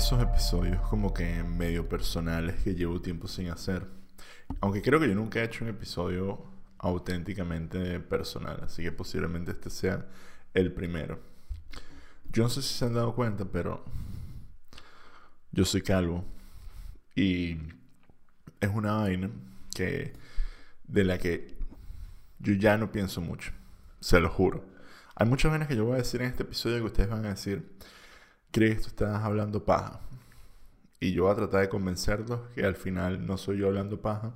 esos 0.00 0.22
episodios 0.22 0.80
como 0.88 1.12
que 1.12 1.42
medio 1.42 1.86
personales 1.86 2.56
que 2.64 2.74
llevo 2.74 3.02
tiempo 3.02 3.28
sin 3.28 3.50
hacer. 3.50 3.86
Aunque 4.62 4.80
creo 4.80 4.98
que 4.98 5.06
yo 5.06 5.14
nunca 5.14 5.40
he 5.40 5.44
hecho 5.44 5.62
un 5.62 5.68
episodio 5.68 6.42
auténticamente 6.78 8.00
personal, 8.00 8.62
así 8.64 8.82
que 8.82 8.92
posiblemente 8.92 9.50
este 9.50 9.68
sea 9.68 10.06
el 10.54 10.72
primero. 10.72 11.20
Yo 12.32 12.44
no 12.44 12.48
sé 12.48 12.62
si 12.62 12.72
se 12.72 12.86
han 12.86 12.94
dado 12.94 13.14
cuenta, 13.14 13.44
pero 13.44 13.84
yo 15.52 15.66
soy 15.66 15.82
calvo 15.82 16.24
y 17.14 17.58
es 18.58 18.70
una 18.72 18.94
vaina 18.94 19.30
que 19.74 20.14
de 20.84 21.04
la 21.04 21.18
que 21.18 21.58
yo 22.38 22.54
ya 22.54 22.78
no 22.78 22.90
pienso 22.90 23.20
mucho, 23.20 23.52
se 24.00 24.18
lo 24.18 24.30
juro. 24.30 24.64
Hay 25.14 25.28
muchas 25.28 25.50
vainas 25.50 25.68
que 25.68 25.76
yo 25.76 25.84
voy 25.84 25.96
a 25.96 25.98
decir 25.98 26.22
en 26.22 26.28
este 26.28 26.44
episodio 26.44 26.78
que 26.78 26.84
ustedes 26.84 27.10
van 27.10 27.26
a 27.26 27.28
decir, 27.28 27.70
¿crees 28.50 28.76
que 28.76 28.82
tú 28.82 28.88
estás 28.88 29.24
hablando 29.24 29.64
paja? 29.64 30.00
Y 31.00 31.12
yo 31.12 31.24
voy 31.24 31.32
a 31.32 31.36
tratar 31.36 31.62
de 31.62 31.68
convencerlos 31.68 32.40
que 32.54 32.64
al 32.64 32.76
final 32.76 33.26
no 33.26 33.38
soy 33.38 33.58
yo 33.58 33.68
hablando 33.68 34.00
paja, 34.02 34.34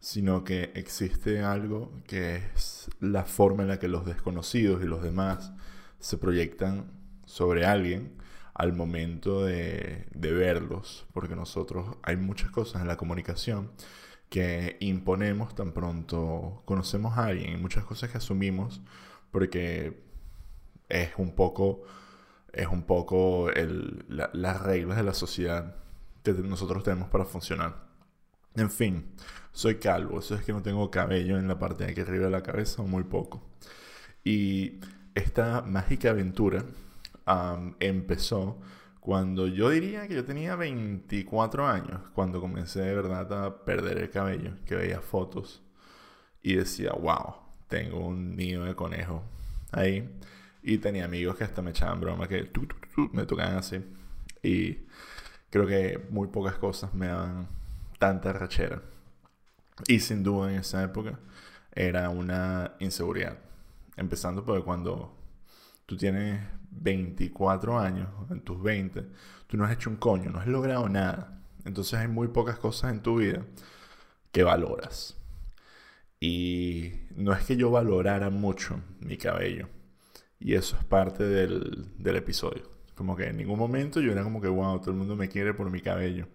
sino 0.00 0.44
que 0.44 0.72
existe 0.74 1.42
algo 1.42 1.92
que 2.06 2.36
es 2.36 2.90
la 3.00 3.24
forma 3.24 3.62
en 3.62 3.68
la 3.68 3.78
que 3.78 3.88
los 3.88 4.04
desconocidos 4.06 4.82
y 4.82 4.86
los 4.86 5.02
demás 5.02 5.52
se 6.00 6.18
proyectan 6.18 6.90
sobre 7.26 7.64
alguien 7.66 8.16
al 8.54 8.72
momento 8.72 9.44
de, 9.44 10.06
verlos, 10.14 11.06
porque 11.12 11.36
nosotros 11.36 11.96
hay 12.02 12.16
muchas 12.16 12.50
cosas 12.50 12.82
en 12.82 12.88
la 12.88 12.96
comunicación 12.96 13.70
que 14.28 14.76
imponemos 14.80 15.54
tan 15.54 15.72
pronto 15.72 16.62
conocemos 16.64 17.16
a 17.18 17.26
alguien, 17.26 17.60
muchas 17.60 17.84
cosas 17.84 18.10
que 18.10 18.18
asumimos 18.18 18.80
porque 19.30 20.02
es 20.88 21.10
un 21.16 21.34
poco, 21.34 21.84
es 22.52 22.66
un 22.66 22.82
poco 22.82 23.50
las 23.50 24.62
reglas 24.62 24.96
de 24.96 25.02
la 25.02 25.14
sociedad 25.14 25.76
que 26.22 26.32
nosotros 26.32 26.84
tenemos 26.84 27.08
para 27.08 27.24
funcionar. 27.24 27.90
En 28.54 28.70
fin, 28.70 29.14
soy 29.52 29.76
calvo, 29.76 30.18
eso 30.18 30.34
es 30.34 30.44
que 30.44 30.52
no 30.52 30.62
tengo 30.62 30.90
cabello 30.90 31.38
en 31.38 31.48
la 31.48 31.58
parte 31.58 31.84
de 31.84 31.92
aquí 31.92 32.02
arriba 32.02 32.26
de 32.26 32.30
la 32.30 32.42
cabeza, 32.42 32.82
muy 32.82 33.04
poco. 33.04 33.42
Y 34.22 34.80
esta 35.14 35.62
mágica 35.62 36.10
aventura 36.10 36.64
empezó 37.80 38.60
cuando 39.00 39.48
yo 39.48 39.70
diría 39.70 40.06
que 40.06 40.14
yo 40.14 40.24
tenía 40.24 40.54
24 40.54 41.66
años, 41.66 42.00
cuando 42.14 42.40
comencé 42.40 42.82
de 42.82 42.94
verdad 42.94 43.44
a 43.44 43.64
perder 43.64 43.98
el 43.98 44.10
cabello, 44.10 44.52
que 44.64 44.76
veía 44.76 45.00
fotos 45.00 45.62
y 46.42 46.54
decía, 46.54 46.92
wow, 46.92 47.34
tengo 47.66 48.06
un 48.06 48.36
nido 48.36 48.64
de 48.64 48.74
conejo 48.76 49.24
ahí. 49.72 50.08
Y 50.62 50.78
tenía 50.78 51.04
amigos 51.04 51.36
que 51.36 51.44
hasta 51.44 51.62
me 51.62 51.70
echaban 51.70 52.00
broma, 52.00 52.28
que 52.28 52.50
me 53.12 53.26
tocaban 53.26 53.56
así. 53.56 53.84
Y 54.42 54.78
creo 55.50 55.66
que 55.66 56.06
muy 56.10 56.28
pocas 56.28 56.54
cosas 56.54 56.94
me 56.94 57.08
daban 57.08 57.48
tanta 57.98 58.32
rachera. 58.32 58.82
Y 59.88 60.00
sin 60.00 60.22
duda 60.22 60.50
en 60.52 60.60
esa 60.60 60.82
época 60.82 61.18
era 61.72 62.10
una 62.10 62.72
inseguridad. 62.78 63.38
Empezando 63.96 64.44
por 64.44 64.64
cuando 64.64 65.16
tú 65.86 65.96
tienes 65.96 66.40
24 66.70 67.78
años, 67.78 68.08
en 68.30 68.40
tus 68.40 68.62
20, 68.62 69.06
tú 69.46 69.56
no 69.56 69.64
has 69.64 69.72
hecho 69.72 69.90
un 69.90 69.96
coño, 69.96 70.30
no 70.30 70.40
has 70.40 70.46
logrado 70.46 70.88
nada. 70.88 71.42
Entonces 71.64 71.98
hay 71.98 72.08
muy 72.08 72.28
pocas 72.28 72.58
cosas 72.58 72.92
en 72.92 73.02
tu 73.02 73.16
vida 73.16 73.44
que 74.30 74.42
valoras. 74.42 75.16
Y 76.20 76.92
no 77.16 77.32
es 77.32 77.44
que 77.44 77.56
yo 77.56 77.70
valorara 77.70 78.30
mucho 78.30 78.80
mi 79.00 79.16
cabello. 79.16 79.68
Y 80.42 80.54
eso 80.54 80.76
es 80.76 80.84
parte 80.84 81.24
del, 81.24 81.86
del 81.98 82.16
episodio. 82.16 82.62
Como 82.94 83.16
que 83.16 83.28
en 83.28 83.36
ningún 83.36 83.58
momento 83.58 84.00
yo 84.00 84.12
era 84.12 84.22
como 84.24 84.40
que, 84.40 84.48
wow, 84.48 84.80
todo 84.80 84.90
el 84.90 84.96
mundo 84.96 85.16
me 85.16 85.28
quiere 85.28 85.54
por 85.54 85.70
mi 85.70 85.80
cabello. 85.80 86.26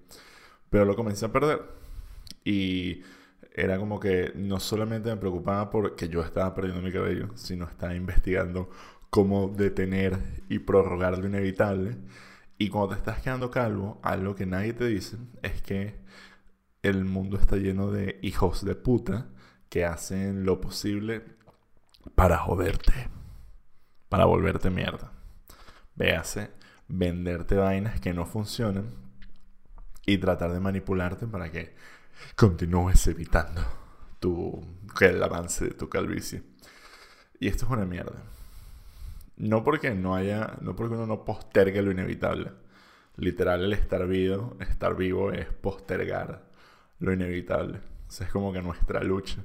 Pero 0.70 0.86
lo 0.86 0.96
comencé 0.96 1.26
a 1.26 1.32
perder. 1.32 1.62
Y 2.44 3.04
era 3.54 3.78
como 3.78 4.00
que 4.00 4.32
no 4.36 4.60
solamente 4.60 5.10
me 5.10 5.18
preocupaba 5.18 5.70
porque 5.70 6.10
yo 6.10 6.22
estaba 6.22 6.54
perdiendo 6.54 6.82
mi 6.82 6.92
cabello, 6.92 7.30
sino 7.36 7.66
estaba 7.66 7.96
investigando 7.96 8.70
cómo 9.10 9.50
detener 9.50 10.18
y 10.48 10.60
prorrogar 10.60 11.18
lo 11.18 11.28
inevitable. 11.28 11.98
Y 12.58 12.70
cuando 12.70 12.90
te 12.90 13.00
estás 13.00 13.22
quedando 13.22 13.52
calvo, 13.52 14.00
algo 14.04 14.36
que 14.36 14.46
nadie 14.46 14.74
te 14.74 14.86
dice 14.86 15.18
es 15.42 15.62
que 15.62 15.96
el 16.82 17.06
mundo 17.06 17.38
está 17.38 17.58
lleno 17.58 17.92
de 17.92 18.20
hijos 18.22 18.64
de 18.64 18.76
puta 18.76 19.28
que 19.70 19.86
hacen 19.86 20.46
lo 20.46 20.62
posible 20.62 21.24
para 22.16 22.38
joderte, 22.38 23.10
para 24.10 24.26
volverte 24.26 24.70
mierda. 24.70 25.12
Véase, 25.96 26.52
venderte 26.88 27.56
vainas 27.56 28.00
que 28.00 28.14
no 28.14 28.26
funcionan 28.26 28.94
y 30.06 30.18
tratar 30.18 30.52
de 30.52 30.60
manipularte 30.60 31.28
para 31.28 31.52
que 31.52 31.76
continúes 32.36 33.06
evitando 33.08 33.62
tu, 34.20 34.66
el 35.02 35.22
avance 35.22 35.66
de 35.66 35.72
tu 35.72 35.90
calvicie. 35.90 36.44
Y 37.40 37.48
esto 37.48 37.66
es 37.66 37.72
una 37.72 37.86
mierda. 37.86 38.24
No 39.36 39.64
porque 39.64 39.94
no 39.94 40.16
haya, 40.16 40.58
no 40.62 40.76
porque 40.76 40.96
uno 40.96 41.06
no 41.06 41.26
postergue 41.26 41.82
lo 41.82 41.92
inevitable. 41.92 42.52
Literal, 43.18 43.64
el 43.64 43.74
estar 43.74 44.08
vivo, 44.08 44.58
estar 44.60 44.96
vivo 44.96 45.32
es 45.32 45.46
postergar 45.48 46.46
lo 47.00 47.14
inevitable. 47.14 47.80
O 48.08 48.24
es 48.24 48.30
como 48.32 48.54
que 48.54 48.62
nuestra 48.62 49.04
lucha 49.04 49.44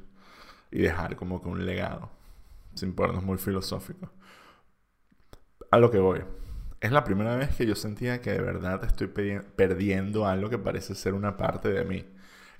y 0.71 0.81
dejar 0.81 1.17
como 1.17 1.43
que 1.43 1.49
un 1.49 1.67
legado, 1.67 2.11
sin 2.75 2.94
ponernos 2.94 3.25
muy 3.25 3.37
filosóficos. 3.37 4.09
A 5.72 5.78
lo 5.78 5.91
que 5.91 5.99
voy. 5.99 6.21
Es 6.83 6.93
la 6.93 7.03
primera 7.03 7.34
vez 7.34 7.56
que 7.56 7.65
yo 7.65 7.75
sentía 7.75 8.21
que 8.21 8.31
de 8.31 8.43
verdad 8.43 8.84
estoy 8.84 9.06
perdiendo 9.06 10.27
algo 10.27 10.50
que 10.50 10.59
parece 10.59 10.94
ser 10.94 11.15
una 11.15 11.38
parte 11.38 11.71
de 11.72 11.83
mí. 11.83 12.05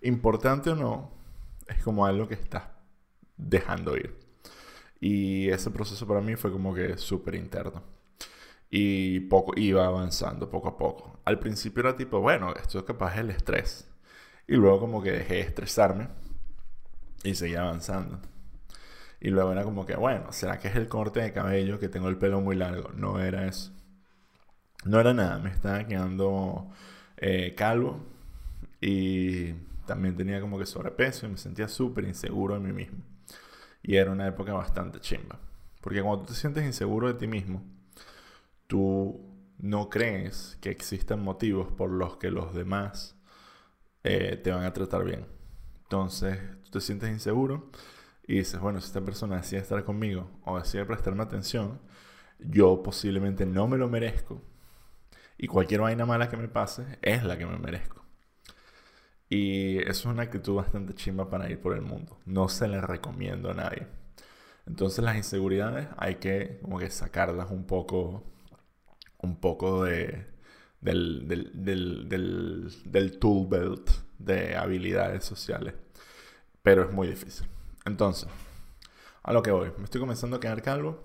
Importante 0.01 0.71
o 0.71 0.77
no, 0.77 1.13
es 1.69 1.83
como 1.83 2.07
algo 2.07 2.27
que 2.27 2.33
estás 2.35 2.63
dejando 3.37 3.99
ir. 3.99 4.19
Y 4.99 5.51
ese 5.51 5.71
proceso 5.71 6.07
para 6.07 6.23
mí 6.23 6.37
fue 6.37 6.51
como 6.51 6.75
que 6.75 6.97
súper 6.97 7.35
interno. 7.35 7.83
Y 8.71 9.21
poco 9.21 9.53
iba 9.57 9.85
avanzando 9.85 10.49
poco 10.49 10.69
a 10.69 10.79
poco. 10.79 11.21
Al 11.27 11.39
principio 11.39 11.83
era 11.83 11.97
tipo, 11.99 12.19
bueno, 12.21 12.55
esto 12.55 12.79
es 12.79 12.85
capaz 12.85 13.19
el 13.19 13.29
estrés. 13.29 13.91
Y 14.49 14.55
luego 14.55 14.81
como 14.81 15.03
que 15.03 15.13
dejé 15.13 15.35
de 15.35 15.41
estresarme 15.41 16.09
y 17.25 17.35
seguía 17.35 17.61
avanzando. 17.61 18.21
Y 19.25 19.31
luego 19.31 19.53
era 19.53 19.63
como 19.63 19.87
que, 19.87 19.95
bueno, 19.95 20.33
¿será 20.33 20.59
que 20.59 20.67
es 20.67 20.75
el 20.75 20.89
corte 20.89 21.21
de 21.21 21.33
cabello 21.33 21.79
que 21.79 21.89
tengo 21.89 22.09
el 22.09 22.19
pelo 22.19 22.41
muy 22.41 22.57
largo? 22.57 22.91
No 22.97 23.21
era 23.21 23.47
eso. 23.47 23.71
No 24.85 24.99
era 24.99 25.15
nada, 25.15 25.39
me 25.39 25.49
estaba 25.51 25.87
quedando 25.87 26.69
eh, 27.19 27.55
calvo 27.55 28.01
y 28.81 29.53
también 29.87 30.17
tenía 30.17 30.41
como 30.41 30.59
que 30.59 30.67
sobrepeso 30.67 31.27
y 31.27 31.29
me 31.31 31.37
sentía 31.37 31.69
súper 31.69 32.03
inseguro 32.03 32.55
de 32.55 32.61
mí 32.61 32.73
mismo. 32.73 32.99
Y 33.81 33.95
era 33.95 34.11
una 34.11 34.27
época 34.27 34.55
bastante 34.55 34.99
chimba. 34.99 35.39
Porque 35.81 36.03
cuando 36.03 36.23
tú 36.23 36.33
te 36.33 36.35
sientes 36.41 36.65
inseguro 36.65 37.07
de 37.07 37.15
ti 37.15 37.29
mismo, 37.29 37.63
tú 38.67 39.21
no 39.59 39.89
crees 39.89 40.59
que 40.61 40.71
existan 40.71 41.23
motivos 41.23 41.71
por 41.71 41.91
los 41.91 42.17
que 42.17 42.33
los 42.33 42.55
demás 42.55 43.15
eh, 44.03 44.37
te 44.43 44.51
van 44.51 44.65
a 44.65 44.73
tratar 44.73 45.05
bien. 45.05 45.27
Entonces, 45.85 46.41
tú 46.65 46.71
te 46.73 46.81
sientes 46.81 47.09
inseguro 47.11 47.71
y 48.27 48.37
dices, 48.37 48.61
bueno, 48.61 48.81
si 48.81 48.87
esta 48.87 49.01
persona 49.01 49.37
decide 49.37 49.61
estar 49.61 49.85
conmigo 49.85 50.31
o 50.45 50.59
decide 50.59 50.85
prestarme 50.85 51.23
atención, 51.23 51.81
yo 52.39 52.83
posiblemente 52.83 53.47
no 53.47 53.67
me 53.69 53.79
lo 53.79 53.89
merezco. 53.89 54.43
Y 55.39 55.49
cualquier 55.49 55.81
vaina 55.81 56.07
mala 56.07 56.29
que 56.29 56.37
me 56.37 56.49
pase 56.49 56.99
es 57.03 57.25
la 57.25 57.37
que 57.37 57.47
me 57.47 57.59
merezco. 57.59 58.05
Y 59.29 59.79
eso 59.79 59.91
es 59.91 60.05
una 60.05 60.25
actitud 60.25 60.55
bastante 60.57 60.95
chimba 60.95 61.31
para 61.31 61.51
ir 61.51 61.61
por 61.61 61.75
el 61.75 61.83
mundo. 61.83 62.19
No 62.27 62.49
se 62.49 62.69
la 62.69 62.81
recomiendo 62.83 63.51
a 63.51 63.55
nadie. 63.55 63.87
Entonces 64.67 65.03
las 65.05 65.17
inseguridades 65.17 65.89
hay 65.97 66.17
que 66.17 66.59
como 66.63 66.79
que 66.79 66.91
sacarlas 66.91 67.51
un 67.51 67.67
poco, 67.67 68.25
un 69.19 69.41
poco 69.41 69.85
de, 69.85 70.27
del, 70.81 71.27
del, 71.29 71.51
del, 71.65 72.73
del, 72.85 73.19
tool 73.19 73.49
belt 73.49 73.91
de 74.19 74.55
habilidades 74.57 75.25
sociales. 75.25 75.75
Pero 76.63 76.85
es 76.85 76.93
muy 76.93 77.09
difícil. 77.09 77.47
Entonces, 77.85 78.29
a 79.23 79.33
lo 79.33 79.43
que 79.43 79.51
voy. 79.51 79.73
Me 79.79 79.85
estoy 79.85 80.01
comenzando 80.01 80.37
a 80.37 80.41
quedar 80.41 80.63
calvo 80.63 81.03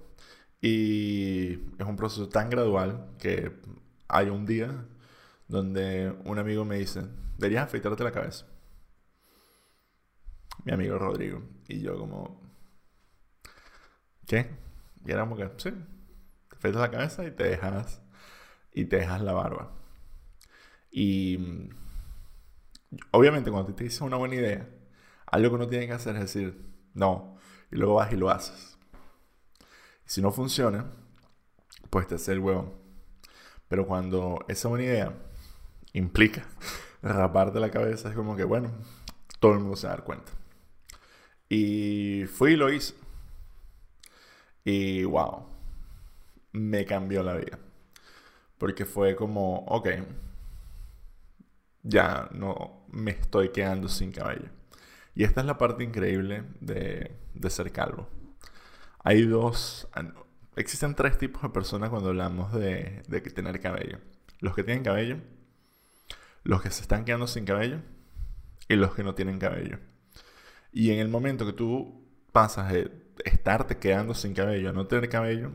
y 0.62 1.54
es 1.78 1.86
un 1.86 1.96
proceso 1.96 2.30
tan 2.30 2.50
gradual 2.50 3.10
que 3.20 3.52
hay 4.08 4.30
un 4.30 4.46
día 4.46 4.86
donde 5.48 6.16
un 6.26 6.40
amigo 6.40 6.66
me 6.66 6.78
dice, 6.78 7.04
deberías 7.38 7.66
afeitarte 7.66 8.04
la 8.04 8.12
cabeza. 8.12 8.46
Mi 10.64 10.74
amigo 10.74 10.98
Rodrigo. 10.98 11.42
Y 11.68 11.82
yo 11.82 11.98
como, 11.98 12.42
¿qué? 14.26 14.50
Y 15.06 15.12
era 15.12 15.22
como 15.22 15.38
que, 15.38 15.50
sí, 15.58 15.72
te 16.50 16.56
afeitas 16.56 16.82
la 16.82 16.92
cabeza 16.92 17.26
y 17.26 17.32
te 17.32 17.44
dejas, 17.44 18.02
y 18.74 18.86
te 18.86 18.98
dejas 18.98 19.22
la 19.22 19.34
barba. 19.34 19.72
Y 20.92 21.70
obviamente 23.12 23.52
cuando 23.52 23.74
te 23.74 23.84
dices 23.84 24.02
una 24.02 24.18
buena 24.18 24.36
idea, 24.36 24.68
algo 25.28 25.50
que 25.50 25.56
uno 25.56 25.68
tiene 25.68 25.88
que 25.88 25.94
hacer 25.94 26.16
es 26.16 26.22
decir, 26.22 26.66
no, 26.94 27.38
y 27.72 27.76
luego 27.76 27.96
vas 27.96 28.12
y 28.12 28.16
lo 28.16 28.30
haces. 28.30 28.78
Y 30.06 30.10
si 30.10 30.22
no 30.22 30.32
funciona, 30.32 30.92
pues 31.90 32.08
te 32.08 32.16
hace 32.16 32.32
el 32.32 32.40
huevo. 32.40 32.82
Pero 33.68 33.86
cuando 33.86 34.40
esa 34.48 34.70
buena 34.70 34.86
idea 34.86 35.14
implica 35.94 36.48
raparte 37.02 37.60
la 37.60 37.70
cabeza, 37.70 38.10
es 38.10 38.16
como 38.16 38.36
que, 38.36 38.46
bueno, 38.46 38.72
todo 39.40 39.54
el 39.54 39.60
mundo 39.60 39.76
se 39.76 39.88
va 39.88 39.94
a 39.94 39.96
dar 39.98 40.06
cuenta. 40.06 40.32
Y 41.50 42.26
fui 42.26 42.54
y 42.54 42.56
lo 42.56 42.72
hice. 42.72 42.94
Y 44.64 45.04
wow, 45.04 45.46
me 46.54 46.86
cambió 46.86 47.24
la 47.24 47.36
vida. 47.36 47.60
Porque 48.58 48.86
fue 48.86 49.16
como, 49.16 49.60
ok, 49.66 49.90
ya 51.84 52.30
no 52.34 52.86
me 52.90 53.12
estoy 53.12 53.50
quedando 53.50 53.88
sin 53.88 54.12
cabello. 54.12 54.57
Y 55.18 55.24
esta 55.24 55.42
es 55.42 55.48
la 55.48 55.58
parte 55.58 55.84
increíble 55.84 56.44
de, 56.60 57.18
de 57.34 57.50
ser 57.50 57.72
calvo. 57.72 58.08
Hay 59.04 59.24
dos, 59.24 59.88
ah, 59.94 60.14
existen 60.56 60.94
tres 60.94 61.18
tipos 61.18 61.42
de 61.42 61.50
personas 61.50 61.90
cuando 61.90 62.10
hablamos 62.10 62.54
de, 62.54 63.02
de 63.08 63.22
tener 63.22 63.60
cabello. 63.60 63.98
Los 64.42 64.54
que 64.54 64.64
tienen 64.64 64.84
cabello, 64.84 65.18
los 66.44 66.62
que 66.62 66.70
se 66.70 66.84
están 66.84 67.04
quedando 67.04 67.26
sin 67.26 67.46
cabello 67.46 67.82
y 68.70 68.76
los 68.76 68.94
que 68.94 69.04
no 69.04 69.16
tienen 69.16 69.40
cabello. 69.40 69.80
Y 70.72 70.92
en 70.92 71.00
el 71.00 71.10
momento 71.10 71.48
que 71.48 71.54
tú 71.54 72.08
pasas 72.32 72.72
de 72.72 72.92
estarte 73.26 73.80
quedando 73.80 74.14
sin 74.14 74.36
cabello 74.36 74.70
a 74.70 74.74
no 74.74 74.86
tener 74.86 75.10
cabello, 75.10 75.54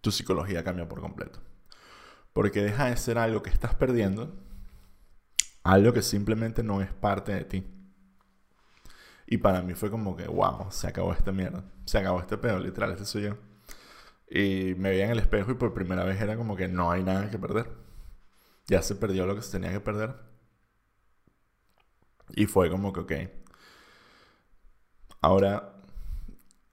tu 0.00 0.10
psicología 0.10 0.64
cambia 0.64 0.88
por 0.88 1.00
completo. 1.00 1.40
Porque 2.32 2.64
deja 2.64 2.86
de 2.86 2.96
ser 2.96 3.16
algo 3.18 3.44
que 3.44 3.50
estás 3.50 3.76
perdiendo, 3.76 4.42
algo 5.62 5.92
que 5.92 6.02
simplemente 6.02 6.64
no 6.64 6.82
es 6.82 6.92
parte 6.92 7.32
de 7.32 7.44
ti. 7.44 7.75
Y 9.26 9.38
para 9.38 9.62
mí 9.62 9.74
fue 9.74 9.90
como 9.90 10.16
que, 10.16 10.26
wow, 10.28 10.70
se 10.70 10.86
acabó 10.86 11.12
esta 11.12 11.32
mierda. 11.32 11.64
Se 11.84 11.98
acabó 11.98 12.20
este 12.20 12.38
pedo, 12.38 12.58
literal, 12.60 12.92
este 12.92 13.04
soy 13.04 13.22
yo. 13.24 13.36
Y 14.30 14.74
me 14.76 14.90
veía 14.90 15.06
en 15.06 15.12
el 15.12 15.18
espejo 15.18 15.52
y 15.52 15.54
por 15.54 15.74
primera 15.74 16.04
vez 16.04 16.20
era 16.20 16.36
como 16.36 16.56
que 16.56 16.68
no 16.68 16.90
hay 16.90 17.02
nada 17.04 17.30
que 17.30 17.38
perder. 17.38 17.70
Ya 18.68 18.82
se 18.82 18.96
perdió 18.96 19.26
lo 19.26 19.34
que 19.36 19.42
se 19.42 19.52
tenía 19.52 19.72
que 19.72 19.80
perder. 19.80 20.14
Y 22.34 22.46
fue 22.46 22.70
como 22.70 22.92
que, 22.92 23.00
ok. 23.00 23.12
Ahora, 25.20 25.74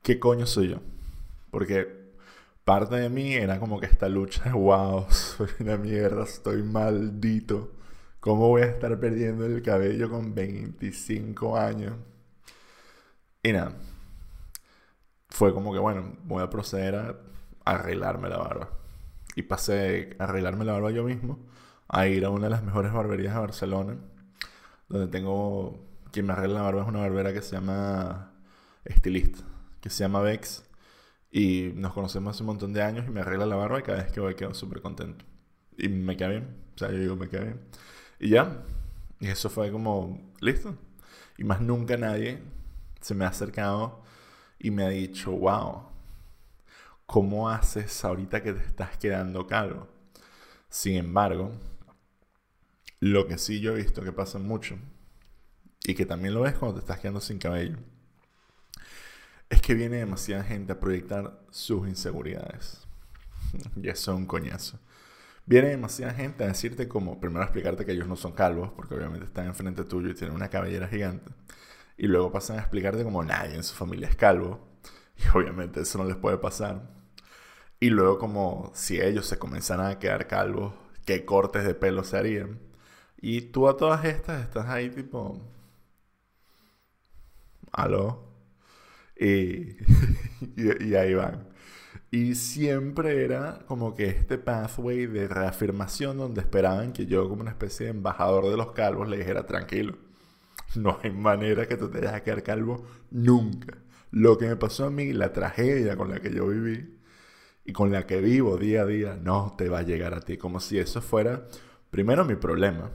¿qué 0.02 0.20
coño 0.20 0.46
soy 0.46 0.70
yo? 0.70 0.82
Porque 1.52 2.14
parte 2.66 2.96
de 2.96 3.10
mí 3.10 3.34
era 3.34 3.60
como 3.60 3.80
que 3.80 3.88
esta 3.88 4.10
lucha, 4.10 4.54
wow, 4.54 5.08
soy 5.12 5.50
una 5.60 5.78
mierda, 5.78 6.24
estoy 6.24 6.64
maldito. 6.64 7.72
¿Cómo 8.20 8.50
voy 8.50 8.62
a 8.64 8.66
estar 8.68 9.00
perdiendo 9.00 9.46
el 9.46 9.62
cabello 9.62 10.10
con 10.10 10.34
25 10.36 11.58
años? 11.58 11.96
Y 13.44 13.52
nada, 13.52 13.74
fue 15.30 15.54
como 15.54 15.74
que, 15.74 15.80
bueno, 15.80 16.16
voy 16.24 16.44
a 16.44 16.50
proceder 16.50 16.96
a 16.96 17.18
arreglarme 17.66 18.30
la 18.30 18.38
barba. 18.38 18.70
Y 19.36 19.44
pasé 19.44 20.16
a 20.20 20.26
arreglarme 20.26 20.64
la 20.64 20.74
barba 20.74 20.92
yo 20.92 21.04
mismo, 21.04 21.40
a 21.90 22.08
ir 22.08 22.24
a 22.24 22.30
una 22.30 22.46
de 22.46 22.52
las 22.52 22.64
mejores 22.64 22.94
barberías 22.94 23.34
de 23.34 23.40
Barcelona, 23.42 23.98
donde 24.88 25.08
tengo, 25.08 25.86
quien 26.12 26.28
me 26.28 26.34
arregla 26.34 26.60
la 26.60 26.62
barba 26.62 26.84
es 26.84 26.88
una 26.88 27.00
barbera 27.00 27.34
que 27.34 27.42
se 27.42 27.56
llama 27.56 28.32
Estilista, 28.86 29.44
que 29.82 29.90
se 29.90 30.04
llama 30.04 30.22
Vex. 30.22 30.64
Y 31.32 31.72
nos 31.76 31.94
conocemos 31.94 32.36
hace 32.36 32.44
un 32.44 32.48
montón 32.48 32.74
de 32.74 32.84
años 32.84 33.06
y 33.08 33.12
me 33.12 33.22
arregla 33.22 33.46
la 33.46 33.56
barba 33.56 33.80
y 33.80 33.84
cada 33.84 34.04
vez 34.04 34.12
que 34.12 34.20
voy 34.22 34.36
quedo 34.36 34.54
súper 34.54 34.82
contento. 34.82 35.26
Y 35.78 35.90
me 35.90 36.16
queda 36.16 36.30
bien, 36.30 36.56
o 36.76 36.78
sea, 36.78 36.92
yo 36.92 36.98
digo, 37.00 37.16
me 37.18 37.28
queda 37.28 37.44
bien. 37.44 37.62
Y 38.20 38.30
ya, 38.30 38.64
y 39.20 39.28
eso 39.28 39.50
fue 39.50 39.72
como, 39.72 40.32
listo. 40.42 40.78
Y 41.38 41.44
más 41.44 41.60
nunca 41.62 41.98
nadie 41.98 42.42
se 43.04 43.14
me 43.14 43.26
ha 43.26 43.28
acercado 43.28 44.02
y 44.58 44.72
me 44.72 44.86
ha 44.86 44.90
dicho, 44.90 45.32
wow, 45.32 45.84
¿cómo 47.06 47.50
haces 47.50 48.04
ahorita 48.06 48.42
que 48.42 48.54
te 48.54 48.66
estás 48.66 48.98
quedando 48.98 49.46
calvo? 49.46 49.90
Sin 50.70 50.96
embargo, 50.96 51.52
lo 53.00 53.28
que 53.28 53.38
sí 53.38 53.60
yo 53.60 53.74
he 53.74 53.82
visto 53.82 54.02
que 54.02 54.14
pasa 54.14 54.40
mucho, 54.40 54.78
y 55.86 55.96
que 55.96 56.06
también 56.06 56.34
lo 56.34 56.42
ves 56.42 56.56
cuando 56.56 56.76
te 56.76 56.80
estás 56.80 57.00
quedando 57.00 57.20
sin 57.20 57.40
cabello, 57.40 57.78
es 59.50 59.62
que 59.62 59.74
viene 59.74 59.98
demasiada 59.98 60.44
gente 60.44 60.72
a 60.72 60.80
proyectar 60.80 61.42
sus 61.52 61.88
inseguridades. 61.88 62.88
y 63.76 63.90
eso 63.90 64.14
es 64.14 64.18
un 64.18 64.26
coñazo. 64.26 64.80
Viene 65.46 65.70
demasiada 65.70 66.14
gente 66.14 66.46
a 66.46 66.48
decirte 66.48 66.88
como, 66.88 67.20
primero 67.20 67.44
explicarte 67.44 67.86
que 67.86 67.92
ellos 67.92 68.08
no 68.08 68.16
son 68.16 68.32
calvos, 68.32 68.72
porque 68.78 68.96
obviamente 68.96 69.26
están 69.26 69.46
enfrente 69.46 69.84
tuyo 69.84 70.10
y 70.10 70.14
tienen 70.14 70.36
una 70.36 70.50
cabellera 70.50 70.88
gigante. 70.88 71.30
Y 71.98 72.08
luego 72.08 72.32
pasan 72.32 72.58
a 72.58 72.62
explicarte 72.62 73.04
como 73.04 73.24
nadie 73.24 73.56
en 73.56 73.64
su 73.64 73.76
familia 73.76 74.08
es 74.08 74.16
calvo. 74.16 74.60
Y 75.18 75.38
obviamente 75.38 75.82
eso 75.82 76.00
no 76.00 76.06
les 76.06 76.18
puede 76.18 76.38
pasar. 76.40 76.90
Y 77.80 77.90
luego 77.90 78.18
como 78.20 78.72
si 78.76 79.00
ellos 79.02 79.28
se 79.28 79.38
comenzaran 79.40 79.88
a 79.88 80.00
quedar 80.00 80.28
calvos, 80.28 80.74
qué 81.06 81.26
cortes 81.26 81.66
de 81.66 81.76
pelo 81.76 82.04
se 82.04 82.18
harían. 82.18 82.60
Y 83.22 83.42
tú 83.42 83.68
a 83.70 83.78
todas 83.78 84.06
estas 84.06 84.42
estás 84.44 84.68
ahí 84.70 84.90
tipo... 84.90 85.42
¿Aló? 87.72 88.24
Y, 89.16 89.78
y, 90.58 90.96
ahí 90.96 91.14
van. 91.14 91.48
Y 92.12 92.36
siempre 92.36 93.24
era 93.24 93.60
como 93.68 93.96
que 93.96 94.08
este 94.08 94.38
pathway 94.38 95.06
de 95.06 95.28
reafirmación 95.28 96.18
donde 96.18 96.42
esperaban 96.42 96.94
que 96.94 97.06
yo 97.06 97.30
como 97.30 97.42
una 97.42 97.52
especie 97.52 97.86
de 97.86 97.92
embajador 97.92 98.50
de 98.50 98.58
los 98.58 98.72
calvos 98.74 99.08
le 99.08 99.18
dijera 99.18 99.46
tranquilo 99.46 99.98
no 100.76 101.00
hay 101.02 101.12
manera 101.12 101.68
que 101.68 101.78
tú 101.78 101.90
te 101.90 102.02
dejes 102.02 102.22
quedar 102.22 102.44
calvo 102.44 102.86
nunca. 103.12 103.78
Lo 104.12 104.38
que 104.38 104.48
me 104.48 104.56
pasó 104.56 104.86
a 104.86 104.90
mí, 104.90 105.14
la 105.14 105.34
tragedia 105.34 105.98
con 105.98 106.10
la 106.10 106.20
que 106.20 106.34
yo 106.34 106.48
viví 106.48 107.00
y 107.66 107.74
con 107.74 107.92
la 107.92 108.06
que 108.06 108.22
vivo 108.22 108.58
día 108.58 108.84
a 108.84 108.86
día, 108.86 109.18
no 109.22 109.56
te 109.58 109.70
va 109.70 109.80
a 109.80 109.84
llegar 109.84 110.14
a 110.14 110.22
ti. 110.22 110.38
Como 110.38 110.60
si 110.60 110.78
eso 110.80 111.02
fuera, 111.02 111.48
primero, 111.90 112.26
mi 112.26 112.36
problema, 112.36 112.92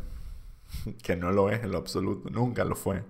que 1.03 1.17
no 1.17 1.33
lo 1.33 1.51
es 1.51 1.63
en 1.65 1.73
lo 1.73 1.79
absoluto, 1.79 2.31
nunca 2.31 2.65
lo 2.65 2.77
fue 2.77 3.05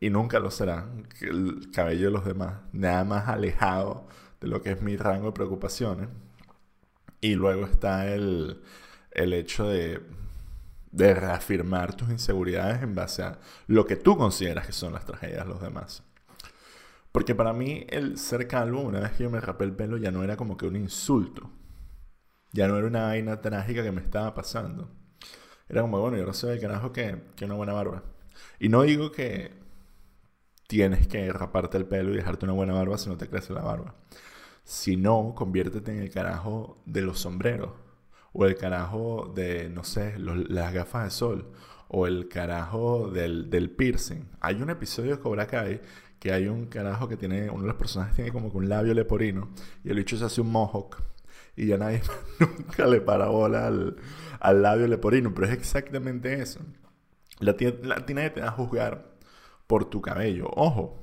y 0.00 0.10
nunca 0.10 0.40
lo 0.40 0.50
será. 0.50 0.88
El 1.20 1.70
cabello 1.72 2.06
de 2.06 2.12
los 2.12 2.24
demás, 2.24 2.60
nada 2.72 3.04
más 3.04 3.28
alejado 3.28 4.08
de 4.40 4.48
lo 4.48 4.62
que 4.62 4.72
es 4.72 4.82
mi 4.82 4.96
rango 4.96 5.26
de 5.26 5.32
preocupaciones. 5.32 6.08
Y 7.20 7.34
luego 7.34 7.66
está 7.66 8.12
el, 8.12 8.62
el 9.12 9.32
hecho 9.32 9.68
de 9.68 10.00
de 10.96 11.12
reafirmar 11.12 11.94
tus 11.94 12.08
inseguridades 12.08 12.82
en 12.82 12.94
base 12.94 13.22
a 13.22 13.38
lo 13.66 13.84
que 13.84 13.96
tú 13.96 14.16
consideras 14.16 14.66
que 14.66 14.72
son 14.72 14.94
las 14.94 15.04
tragedias 15.04 15.44
de 15.44 15.52
los 15.52 15.60
demás. 15.60 16.02
Porque 17.12 17.34
para 17.34 17.52
mí 17.52 17.84
el 17.90 18.16
ser 18.16 18.48
calvo, 18.48 18.80
una 18.80 19.00
vez 19.00 19.12
que 19.12 19.24
yo 19.24 19.30
me 19.30 19.40
rapé 19.40 19.64
el 19.64 19.76
pelo, 19.76 19.98
ya 19.98 20.10
no 20.10 20.24
era 20.24 20.38
como 20.38 20.56
que 20.56 20.66
un 20.66 20.74
insulto. 20.74 21.50
Ya 22.52 22.66
no 22.66 22.78
era 22.78 22.86
una 22.86 23.02
vaina 23.08 23.42
trágica 23.42 23.82
que 23.82 23.92
me 23.92 24.00
estaba 24.00 24.32
pasando. 24.34 24.88
Era 25.68 25.82
como, 25.82 26.00
bueno, 26.00 26.16
yo 26.16 26.24
no 26.24 26.32
sé 26.32 26.50
el 26.50 26.60
carajo 26.60 26.92
que, 26.92 27.24
que 27.36 27.44
una 27.44 27.56
buena 27.56 27.74
barba. 27.74 28.02
Y 28.58 28.70
no 28.70 28.82
digo 28.82 29.12
que 29.12 29.52
tienes 30.66 31.06
que 31.08 31.30
raparte 31.30 31.76
el 31.76 31.84
pelo 31.84 32.12
y 32.14 32.16
dejarte 32.16 32.46
una 32.46 32.54
buena 32.54 32.72
barba 32.72 32.96
si 32.96 33.10
no 33.10 33.18
te 33.18 33.28
crece 33.28 33.52
la 33.52 33.60
barba. 33.60 33.94
Si 34.64 34.96
no, 34.96 35.34
conviértete 35.36 35.92
en 35.92 35.98
el 35.98 36.10
carajo 36.10 36.82
de 36.86 37.02
los 37.02 37.20
sombreros 37.20 37.85
o 38.38 38.44
el 38.44 38.56
carajo 38.56 39.32
de, 39.34 39.70
no 39.70 39.82
sé, 39.82 40.18
las 40.18 40.72
gafas 40.74 41.04
de 41.04 41.10
sol, 41.10 41.52
o 41.88 42.06
el 42.06 42.28
carajo 42.28 43.10
del, 43.10 43.48
del, 43.48 43.70
piercing. 43.70 44.28
Hay 44.40 44.60
un 44.60 44.68
episodio 44.68 45.16
de 45.16 45.22
Cobra 45.22 45.46
Kai 45.46 45.80
que 46.18 46.32
hay 46.32 46.46
un 46.46 46.66
carajo 46.66 47.08
que 47.08 47.16
tiene, 47.16 47.48
uno 47.48 47.62
de 47.62 47.68
los 47.68 47.76
personajes 47.76 48.14
tiene 48.14 48.32
como 48.32 48.50
que 48.50 48.58
un 48.58 48.68
labio 48.68 48.92
leporino, 48.92 49.48
y 49.82 49.88
el 49.88 49.96
bicho 49.96 50.18
se 50.18 50.26
hace 50.26 50.42
un 50.42 50.52
mohawk, 50.52 51.02
y 51.56 51.66
ya 51.66 51.78
nadie 51.78 52.02
nunca 52.40 52.86
le 52.86 53.00
para 53.00 53.28
bola 53.28 53.68
al, 53.68 53.96
al 54.38 54.62
labio 54.62 54.86
leporino, 54.86 55.32
pero 55.32 55.46
es 55.46 55.54
exactamente 55.54 56.34
eso. 56.34 56.60
La, 57.38 57.56
la, 57.82 58.04
nadie 58.06 58.30
te 58.30 58.40
va 58.42 58.48
a 58.48 58.52
juzgar 58.52 59.16
por 59.66 59.88
tu 59.88 60.02
cabello. 60.02 60.50
Ojo, 60.54 61.02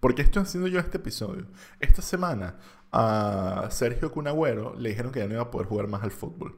porque 0.00 0.22
estoy 0.22 0.42
haciendo 0.42 0.68
yo 0.68 0.78
este 0.78 0.98
episodio. 0.98 1.46
Esta 1.80 2.02
semana 2.02 2.58
a 2.96 3.68
Sergio 3.70 4.10
Cunagüero 4.10 4.74
le 4.78 4.88
dijeron 4.88 5.12
que 5.12 5.20
ya 5.20 5.26
no 5.26 5.34
iba 5.34 5.42
a 5.42 5.50
poder 5.50 5.66
jugar 5.68 5.86
más 5.86 6.02
al 6.02 6.12
fútbol 6.12 6.56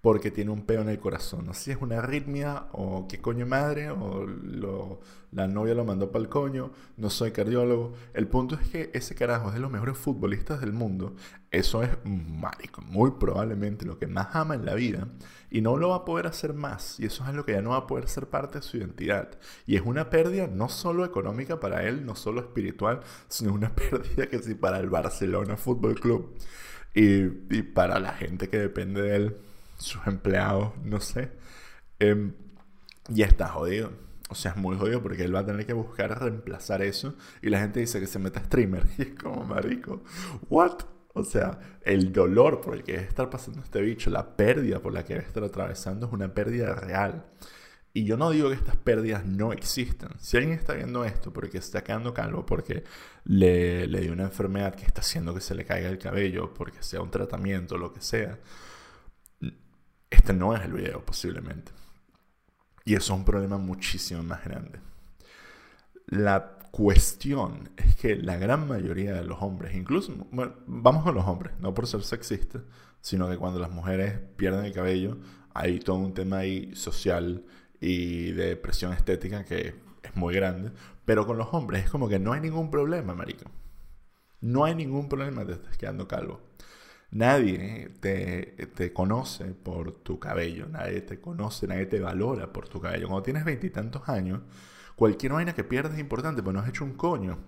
porque 0.00 0.30
tiene 0.30 0.50
un 0.50 0.62
peo 0.62 0.80
en 0.80 0.88
el 0.88 0.98
corazón. 0.98 1.46
No 1.46 1.54
si 1.54 1.70
es 1.70 1.78
una 1.80 1.98
arritmia 1.98 2.66
o 2.72 3.06
qué 3.06 3.20
coño 3.20 3.46
madre 3.46 3.90
o 3.90 5.00
la 5.32 5.46
novia 5.46 5.74
lo 5.74 5.84
mandó 5.84 6.10
para 6.10 6.22
el 6.24 6.30
coño. 6.30 6.72
No 6.96 7.10
soy 7.10 7.32
cardiólogo. 7.32 7.92
El 8.14 8.26
punto 8.26 8.54
es 8.54 8.66
que 8.68 8.90
ese 8.94 9.14
carajo 9.14 9.48
es 9.48 9.54
de 9.54 9.60
los 9.60 9.70
mejores 9.70 9.98
futbolistas 9.98 10.60
del 10.60 10.72
mundo. 10.72 11.14
Eso 11.50 11.82
es, 11.82 11.90
marico, 12.04 12.80
muy 12.82 13.12
probablemente 13.12 13.84
lo 13.84 13.98
que 13.98 14.06
más 14.06 14.28
ama 14.34 14.54
en 14.54 14.64
la 14.64 14.74
vida. 14.74 15.06
Y 15.50 15.60
no 15.60 15.76
lo 15.76 15.90
va 15.90 15.96
a 15.96 16.04
poder 16.04 16.26
hacer 16.26 16.54
más. 16.54 16.98
Y 16.98 17.06
eso 17.06 17.24
es 17.28 17.34
lo 17.34 17.44
que 17.44 17.52
ya 17.52 17.60
no 17.62 17.70
va 17.70 17.76
a 17.76 17.86
poder 17.86 18.08
ser 18.08 18.26
parte 18.28 18.58
de 18.58 18.62
su 18.62 18.78
identidad. 18.78 19.38
Y 19.66 19.76
es 19.76 19.82
una 19.84 20.08
pérdida 20.08 20.46
no 20.46 20.70
solo 20.70 21.04
económica 21.04 21.60
para 21.60 21.86
él, 21.86 22.06
no 22.06 22.14
solo 22.14 22.40
espiritual, 22.40 23.00
sino 23.28 23.52
una 23.52 23.74
pérdida 23.74 24.28
que 24.28 24.38
sí 24.38 24.54
para 24.54 24.78
el 24.78 24.88
Barcelona 24.88 25.58
Fútbol 25.58 26.00
Club. 26.00 26.34
Y, 26.94 27.22
y 27.54 27.62
para 27.62 28.00
la 28.00 28.14
gente 28.14 28.48
que 28.48 28.58
depende 28.58 29.02
de 29.02 29.16
él 29.16 29.36
sus 29.80 30.06
empleados, 30.06 30.72
no 30.84 31.00
sé. 31.00 31.32
Eh, 31.98 32.32
y 33.08 33.22
está 33.22 33.48
jodido. 33.48 33.92
O 34.28 34.34
sea, 34.34 34.52
es 34.52 34.56
muy 34.56 34.76
jodido 34.76 35.02
porque 35.02 35.24
él 35.24 35.34
va 35.34 35.40
a 35.40 35.46
tener 35.46 35.66
que 35.66 35.72
buscar 35.72 36.20
reemplazar 36.20 36.82
eso. 36.82 37.14
Y 37.42 37.50
la 37.50 37.60
gente 37.60 37.80
dice 37.80 37.98
que 37.98 38.06
se 38.06 38.18
meta 38.18 38.40
streamer. 38.44 38.86
Y 38.98 39.02
es 39.02 39.10
como, 39.20 39.44
marico, 39.44 40.02
¿what? 40.48 40.82
O 41.14 41.24
sea, 41.24 41.58
el 41.82 42.12
dolor 42.12 42.60
por 42.60 42.74
el 42.74 42.84
que 42.84 42.92
debe 42.92 43.04
estar 43.04 43.28
pasando 43.28 43.60
este 43.60 43.80
bicho, 43.80 44.10
la 44.10 44.36
pérdida 44.36 44.78
por 44.78 44.92
la 44.92 45.04
que 45.04 45.14
debe 45.14 45.26
estar 45.26 45.42
atravesando 45.42 46.06
es 46.06 46.12
una 46.12 46.32
pérdida 46.32 46.74
real. 46.74 47.26
Y 47.92 48.04
yo 48.04 48.16
no 48.16 48.30
digo 48.30 48.48
que 48.50 48.54
estas 48.54 48.76
pérdidas 48.76 49.26
no 49.26 49.52
existan. 49.52 50.10
Si 50.20 50.36
alguien 50.36 50.56
está 50.56 50.74
viendo 50.74 51.04
esto 51.04 51.32
porque 51.32 51.58
está 51.58 51.82
quedando 51.82 52.14
calvo, 52.14 52.46
porque 52.46 52.84
le, 53.24 53.88
le 53.88 54.00
dio 54.00 54.12
una 54.12 54.24
enfermedad 54.24 54.76
que 54.76 54.84
está 54.84 55.00
haciendo 55.00 55.34
que 55.34 55.40
se 55.40 55.56
le 55.56 55.64
caiga 55.64 55.88
el 55.88 55.98
cabello, 55.98 56.54
porque 56.54 56.80
sea 56.84 57.02
un 57.02 57.10
tratamiento, 57.10 57.76
lo 57.76 57.92
que 57.92 58.00
sea, 58.00 58.38
este 60.10 60.32
no 60.32 60.54
es 60.54 60.62
el 60.62 60.72
video 60.72 61.04
posiblemente. 61.04 61.72
Y 62.84 62.94
eso 62.94 63.12
es 63.12 63.18
un 63.18 63.24
problema 63.24 63.58
muchísimo 63.58 64.22
más 64.22 64.44
grande. 64.44 64.80
La 66.06 66.58
cuestión 66.70 67.70
es 67.76 67.96
que 67.96 68.16
la 68.16 68.36
gran 68.36 68.66
mayoría 68.66 69.14
de 69.14 69.24
los 69.24 69.40
hombres, 69.42 69.74
incluso, 69.74 70.12
bueno, 70.30 70.54
vamos 70.66 71.04
con 71.04 71.14
los 71.14 71.24
hombres, 71.26 71.52
no 71.60 71.74
por 71.74 71.86
ser 71.86 72.02
sexistas, 72.02 72.62
sino 73.00 73.28
que 73.28 73.36
cuando 73.36 73.60
las 73.60 73.70
mujeres 73.70 74.18
pierden 74.36 74.64
el 74.64 74.72
cabello, 74.72 75.18
hay 75.54 75.80
todo 75.80 75.96
un 75.96 76.14
tema 76.14 76.38
ahí 76.38 76.74
social 76.74 77.44
y 77.80 78.32
de 78.32 78.56
presión 78.56 78.92
estética 78.92 79.44
que 79.44 79.74
es 80.02 80.16
muy 80.16 80.34
grande. 80.34 80.72
Pero 81.04 81.26
con 81.26 81.38
los 81.38 81.48
hombres 81.52 81.84
es 81.84 81.90
como 81.90 82.08
que 82.08 82.18
no 82.18 82.32
hay 82.32 82.40
ningún 82.40 82.70
problema, 82.70 83.14
marico. 83.14 83.50
No 84.40 84.64
hay 84.64 84.74
ningún 84.74 85.08
problema 85.08 85.44
te 85.44 85.52
estás 85.52 85.76
quedando 85.76 86.08
calvo. 86.08 86.40
Nadie 87.12 87.90
te, 88.00 88.68
te, 88.74 88.92
conoce 88.92 89.46
por 89.46 89.92
tu 90.02 90.20
cabello, 90.20 90.68
nadie 90.68 91.00
te 91.00 91.20
conoce, 91.20 91.66
nadie 91.66 91.86
te 91.86 91.98
valora 92.00 92.52
por 92.52 92.68
tu 92.68 92.80
cabello. 92.80 93.08
Cuando 93.08 93.24
tienes 93.24 93.44
veintitantos 93.44 94.08
años, 94.08 94.42
cualquier 94.94 95.32
vaina 95.32 95.54
que 95.54 95.64
pierdas 95.64 95.94
es 95.94 96.00
importante, 96.00 96.42
pues 96.42 96.54
no 96.54 96.60
has 96.60 96.68
hecho 96.68 96.84
un 96.84 96.94
coño. 96.94 97.38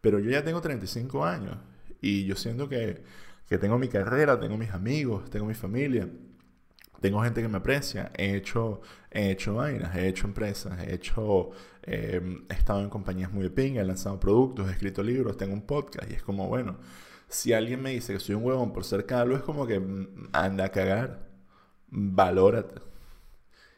Pero 0.00 0.18
yo 0.18 0.30
ya 0.30 0.44
tengo 0.44 0.60
35 0.60 1.24
años 1.24 1.56
y 2.02 2.24
yo 2.26 2.36
siento 2.36 2.68
que, 2.68 3.02
que 3.48 3.58
tengo 3.58 3.78
mi 3.78 3.88
carrera, 3.88 4.38
tengo 4.38 4.58
mis 4.58 4.70
amigos, 4.72 5.30
tengo 5.30 5.46
mi 5.46 5.54
familia 5.54 6.08
tengo 7.04 7.22
gente 7.22 7.42
que 7.42 7.48
me 7.48 7.58
aprecia, 7.58 8.10
he 8.16 8.34
hecho, 8.34 8.80
he 9.10 9.30
hecho 9.30 9.56
vainas, 9.56 9.94
he 9.94 10.08
hecho 10.08 10.26
empresas, 10.26 10.82
he 10.82 10.94
hecho, 10.94 11.50
em, 11.82 12.46
he 12.48 12.54
estado 12.54 12.80
en 12.80 12.88
compañías 12.88 13.30
muy 13.30 13.42
de 13.42 13.50
pinga, 13.50 13.82
he 13.82 13.84
lanzado 13.84 14.18
productos, 14.18 14.68
he 14.68 14.72
escrito 14.72 15.02
libros, 15.02 15.36
tengo 15.36 15.52
un 15.52 15.66
podcast 15.66 16.10
y 16.10 16.14
es 16.14 16.22
como, 16.22 16.48
bueno, 16.48 16.78
si 17.34 17.52
alguien 17.52 17.82
me 17.82 17.90
dice 17.90 18.12
que 18.12 18.20
soy 18.20 18.36
un 18.36 18.44
huevón 18.44 18.72
por 18.72 18.84
ser 18.84 19.06
calvo, 19.06 19.36
es 19.36 19.42
como 19.42 19.66
que 19.66 19.80
mm, 19.80 20.28
anda 20.32 20.66
a 20.66 20.68
cagar, 20.70 21.28
valórate. 21.88 22.80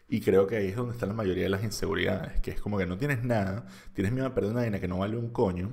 Y 0.09 0.21
creo 0.21 0.47
que 0.47 0.57
ahí 0.57 0.69
es 0.69 0.77
donde 0.77 0.93
está 0.95 1.07
la 1.07 1.15
mayoría 1.15 1.45
de 1.45 1.51
las 1.51 1.65
inseguridades, 1.65 2.41
que 2.41 2.53
es 2.53 2.61
como 2.61 2.79
que 2.79 2.87
no 2.87 2.99
tienes 2.99 3.25
nada, 3.25 3.67
tienes 3.95 4.13
miedo 4.13 4.27
a 4.27 4.35
perder 4.35 4.53
una 4.53 4.61
vaina 4.61 4.81
que 4.81 4.89
no 4.89 4.99
vale 4.99 5.17
un 5.17 5.31
coño, 5.31 5.71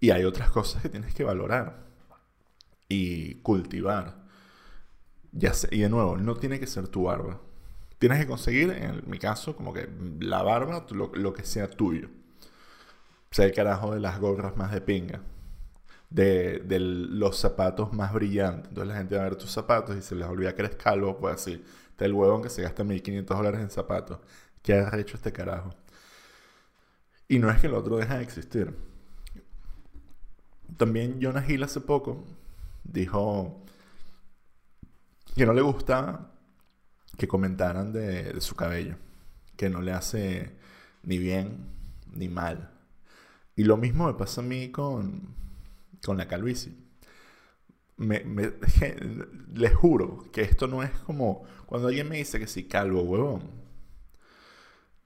y 0.00 0.10
hay 0.10 0.24
otras 0.24 0.50
cosas 0.50 0.82
que 0.82 0.88
tienes 0.88 1.14
que 1.14 1.24
valorar 1.24 1.86
y 2.88 3.36
cultivar. 3.36 4.26
Ya 5.32 5.52
y 5.70 5.80
de 5.80 5.88
nuevo, 5.88 6.16
no 6.16 6.36
tiene 6.36 6.60
que 6.60 6.66
ser 6.66 6.88
tu 6.88 7.04
barba. 7.04 7.40
Tienes 7.98 8.18
que 8.20 8.26
conseguir, 8.26 8.70
en 8.70 9.02
mi 9.06 9.18
caso, 9.18 9.56
como 9.56 9.72
que 9.72 9.88
la 10.20 10.42
barba, 10.42 10.86
lo, 10.90 11.32
que 11.32 11.44
sea 11.44 11.70
tuyo. 11.70 12.08
sea, 13.30 13.46
el 13.46 13.52
carajo 13.52 13.94
de 13.94 14.00
las 14.00 14.20
gorras 14.20 14.56
más 14.56 14.72
de 14.72 14.80
pinga. 14.80 15.22
De, 16.10 16.62
los 16.78 17.36
zapatos 17.36 17.92
más 17.92 18.12
brillantes. 18.12 18.68
Entonces 18.68 18.88
la 18.88 18.98
gente 18.98 19.16
va 19.16 19.22
a 19.22 19.24
ver 19.24 19.36
tus 19.36 19.50
zapatos 19.50 19.96
y 19.96 20.02
se 20.02 20.14
les 20.14 20.26
olvida 20.26 20.54
que 20.54 20.62
eres 20.62 20.76
calvo, 20.76 21.18
pues 21.18 21.34
así. 21.34 21.62
Está 21.90 22.04
el 22.04 22.12
huevón 22.12 22.42
que 22.42 22.50
se 22.50 22.62
gasta 22.62 22.84
1500 22.84 23.36
dólares 23.36 23.60
en 23.60 23.70
zapatos. 23.70 24.18
¿Qué 24.62 24.74
has 24.74 24.94
hecho 24.94 25.16
este 25.16 25.32
carajo? 25.32 25.74
Y 27.28 27.38
no 27.38 27.50
es 27.50 27.60
que 27.60 27.66
el 27.66 27.74
otro 27.74 27.96
deja 27.96 28.18
de 28.18 28.22
existir. 28.22 28.74
También 30.76 31.18
Jonah 31.20 31.44
Hill 31.46 31.62
hace 31.62 31.80
poco 31.80 32.24
dijo 32.84 33.64
que 35.34 35.46
no 35.46 35.52
le 35.52 35.62
gusta 35.62 36.30
que 37.16 37.28
comentaran 37.28 37.92
de, 37.92 38.40
su 38.40 38.54
cabello, 38.54 38.96
que 39.56 39.70
no 39.70 39.80
le 39.80 39.92
hace 39.92 40.56
ni 41.02 41.18
bien 41.18 41.66
ni 42.12 42.28
mal. 42.28 42.70
Y 43.54 43.64
lo 43.64 43.76
mismo 43.76 44.06
me 44.06 44.14
pasa 44.14 44.40
a 44.40 44.44
mí 44.44 44.70
con, 44.70 45.34
con 46.04 46.16
la 46.16 46.28
calvicie. 46.28 46.72
Me, 47.96 48.22
les 49.54 49.74
juro 49.74 50.24
que 50.32 50.42
esto 50.42 50.66
no 50.66 50.82
es 50.82 50.90
como 50.90 51.44
cuando 51.66 51.88
alguien 51.88 52.08
me 52.08 52.16
dice 52.16 52.38
que 52.38 52.46
si 52.46 52.64
calvo, 52.64 53.02
huevón. 53.02 53.42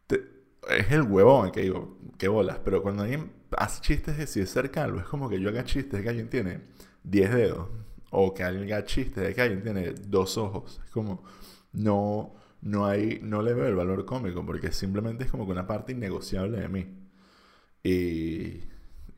es 0.09 0.91
el 0.91 1.03
huevón 1.03 1.51
que 1.53 1.63
digo, 1.63 1.99
qué 2.19 2.29
bolas. 2.29 2.59
Pero 2.65 2.83
cuando 2.83 3.03
alguien 3.03 3.33
hace 3.57 3.81
chistes 3.81 4.19
de 4.19 4.27
si 4.27 4.41
es 4.41 4.51
ser 4.51 4.71
calvo, 4.71 5.01
es 5.01 5.07
como 5.07 5.29
que 5.29 5.41
yo 5.41 5.49
haga 5.49 5.65
chistes 5.65 5.93
de 5.93 6.03
que 6.03 6.09
alguien 6.09 6.29
tiene 6.29 6.61
10 7.05 7.35
dedos 7.35 7.69
o 8.11 8.35
que 8.35 8.45
alguien 8.45 8.65
haga 8.65 8.85
chiste 8.85 9.21
de 9.21 9.35
que 9.35 9.43
alguien 9.43 9.63
tiene 9.63 9.93
dos 9.93 10.37
ojos. 10.39 10.81
Es 10.85 10.91
como, 10.91 11.23
no, 11.73 12.35
no 12.61 12.87
hay, 12.87 13.21
no 13.23 13.43
le 13.43 13.55
veo 13.55 13.67
el 13.69 13.75
valor 13.75 14.05
cómico 14.05 14.45
porque 14.45 14.73
simplemente 14.73 15.25
es 15.25 15.31
como 15.31 15.47
que 15.47 15.53
una 15.53 15.67
parte 15.67 15.93
innegociable 15.93 16.61
de 16.61 16.69
mí. 16.69 16.87
Y, 17.83 18.70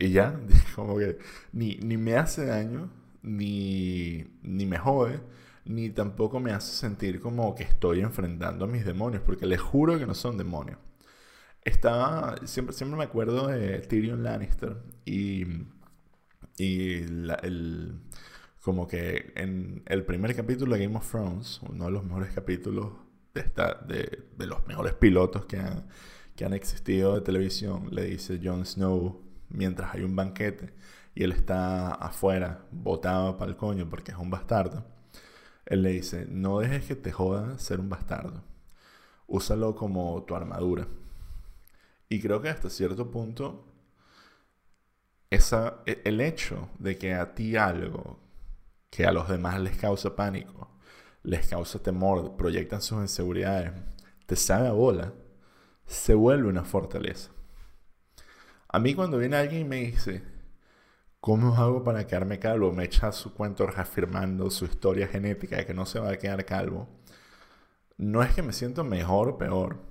y 0.02 0.10
ya, 0.10 0.38
como 0.74 0.98
que 0.98 1.18
ni, 1.52 1.76
ni 1.76 1.96
me 1.96 2.16
hace 2.16 2.44
daño, 2.46 2.90
ni, 3.22 4.24
ni 4.42 4.66
me 4.66 4.76
jode, 4.78 5.20
ni 5.64 5.90
tampoco 5.90 6.40
me 6.40 6.52
hace 6.52 6.72
sentir 6.74 7.20
como 7.20 7.54
que 7.54 7.62
estoy 7.62 8.00
enfrentando 8.00 8.64
a 8.64 8.68
mis 8.68 8.84
demonios, 8.84 9.22
porque 9.24 9.46
les 9.46 9.60
juro 9.60 9.98
que 9.98 10.06
no 10.06 10.14
son 10.14 10.36
demonios. 10.36 10.78
Estaba, 11.64 12.36
siempre, 12.46 12.74
siempre 12.74 12.98
me 12.98 13.04
acuerdo 13.04 13.46
de 13.46 13.78
Tyrion 13.80 14.24
Lannister 14.24 14.76
y, 15.04 15.46
y 16.58 16.94
el, 16.94 18.00
como 18.60 18.88
que 18.88 19.32
en 19.36 19.84
el 19.86 20.04
primer 20.04 20.34
capítulo 20.34 20.74
de 20.74 20.84
Game 20.84 20.96
of 20.96 21.08
Thrones, 21.08 21.60
uno 21.68 21.84
de 21.84 21.90
los 21.92 22.04
mejores 22.04 22.34
capítulos 22.34 22.90
de, 23.34 23.44
de, 23.86 24.24
de 24.36 24.46
los 24.46 24.66
mejores 24.66 24.94
pilotos 24.94 25.44
que 25.44 25.58
han, 25.58 25.86
que 26.34 26.44
han 26.44 26.54
existido 26.54 27.14
de 27.14 27.20
televisión, 27.20 27.88
le 27.92 28.06
dice 28.06 28.40
Jon 28.42 28.66
Snow 28.66 29.31
mientras 29.52 29.94
hay 29.94 30.02
un 30.02 30.16
banquete 30.16 30.74
y 31.14 31.24
él 31.24 31.32
está 31.32 31.92
afuera, 31.92 32.66
botado 32.70 33.36
para 33.38 33.50
el 33.50 33.56
coño 33.56 33.88
porque 33.88 34.12
es 34.12 34.18
un 34.18 34.30
bastardo. 34.30 34.84
Él 35.66 35.82
le 35.82 35.90
dice, 35.90 36.26
no 36.28 36.58
dejes 36.60 36.86
que 36.86 36.96
te 36.96 37.12
joda 37.12 37.58
ser 37.58 37.80
un 37.80 37.88
bastardo. 37.88 38.42
Úsalo 39.26 39.74
como 39.74 40.22
tu 40.24 40.34
armadura. 40.34 40.88
Y 42.08 42.20
creo 42.20 42.42
que 42.42 42.48
hasta 42.48 42.68
cierto 42.68 43.10
punto, 43.10 43.66
esa, 45.30 45.82
e, 45.86 46.02
el 46.04 46.20
hecho 46.20 46.68
de 46.78 46.98
que 46.98 47.14
a 47.14 47.34
ti 47.34 47.56
algo 47.56 48.18
que 48.90 49.06
a 49.06 49.12
los 49.12 49.28
demás 49.28 49.60
les 49.60 49.76
causa 49.78 50.14
pánico, 50.14 50.70
les 51.22 51.48
causa 51.48 51.82
temor, 51.82 52.36
proyectan 52.36 52.82
sus 52.82 53.00
inseguridades, 53.00 53.72
te 54.26 54.36
sabe 54.36 54.68
a 54.68 54.72
bola, 54.72 55.14
se 55.86 56.14
vuelve 56.14 56.48
una 56.48 56.64
fortaleza. 56.64 57.30
A 58.72 58.78
mí 58.78 58.94
cuando 58.94 59.18
viene 59.18 59.36
alguien 59.36 59.62
y 59.62 59.64
me 59.64 59.76
dice, 59.76 60.22
¿cómo 61.20 61.54
hago 61.56 61.84
para 61.84 62.06
quedarme 62.06 62.38
calvo? 62.38 62.72
Me 62.72 62.84
echa 62.84 63.12
su 63.12 63.34
cuento 63.34 63.66
reafirmando 63.66 64.50
su 64.50 64.64
historia 64.64 65.08
genética 65.08 65.56
de 65.56 65.66
que 65.66 65.74
no 65.74 65.86
se 65.86 66.00
va 66.00 66.10
a 66.10 66.18
quedar 66.18 66.44
calvo. 66.44 66.88
No 67.98 68.22
es 68.22 68.34
que 68.34 68.42
me 68.42 68.52
siento 68.52 68.84
mejor 68.84 69.28
o 69.28 69.38
peor, 69.38 69.82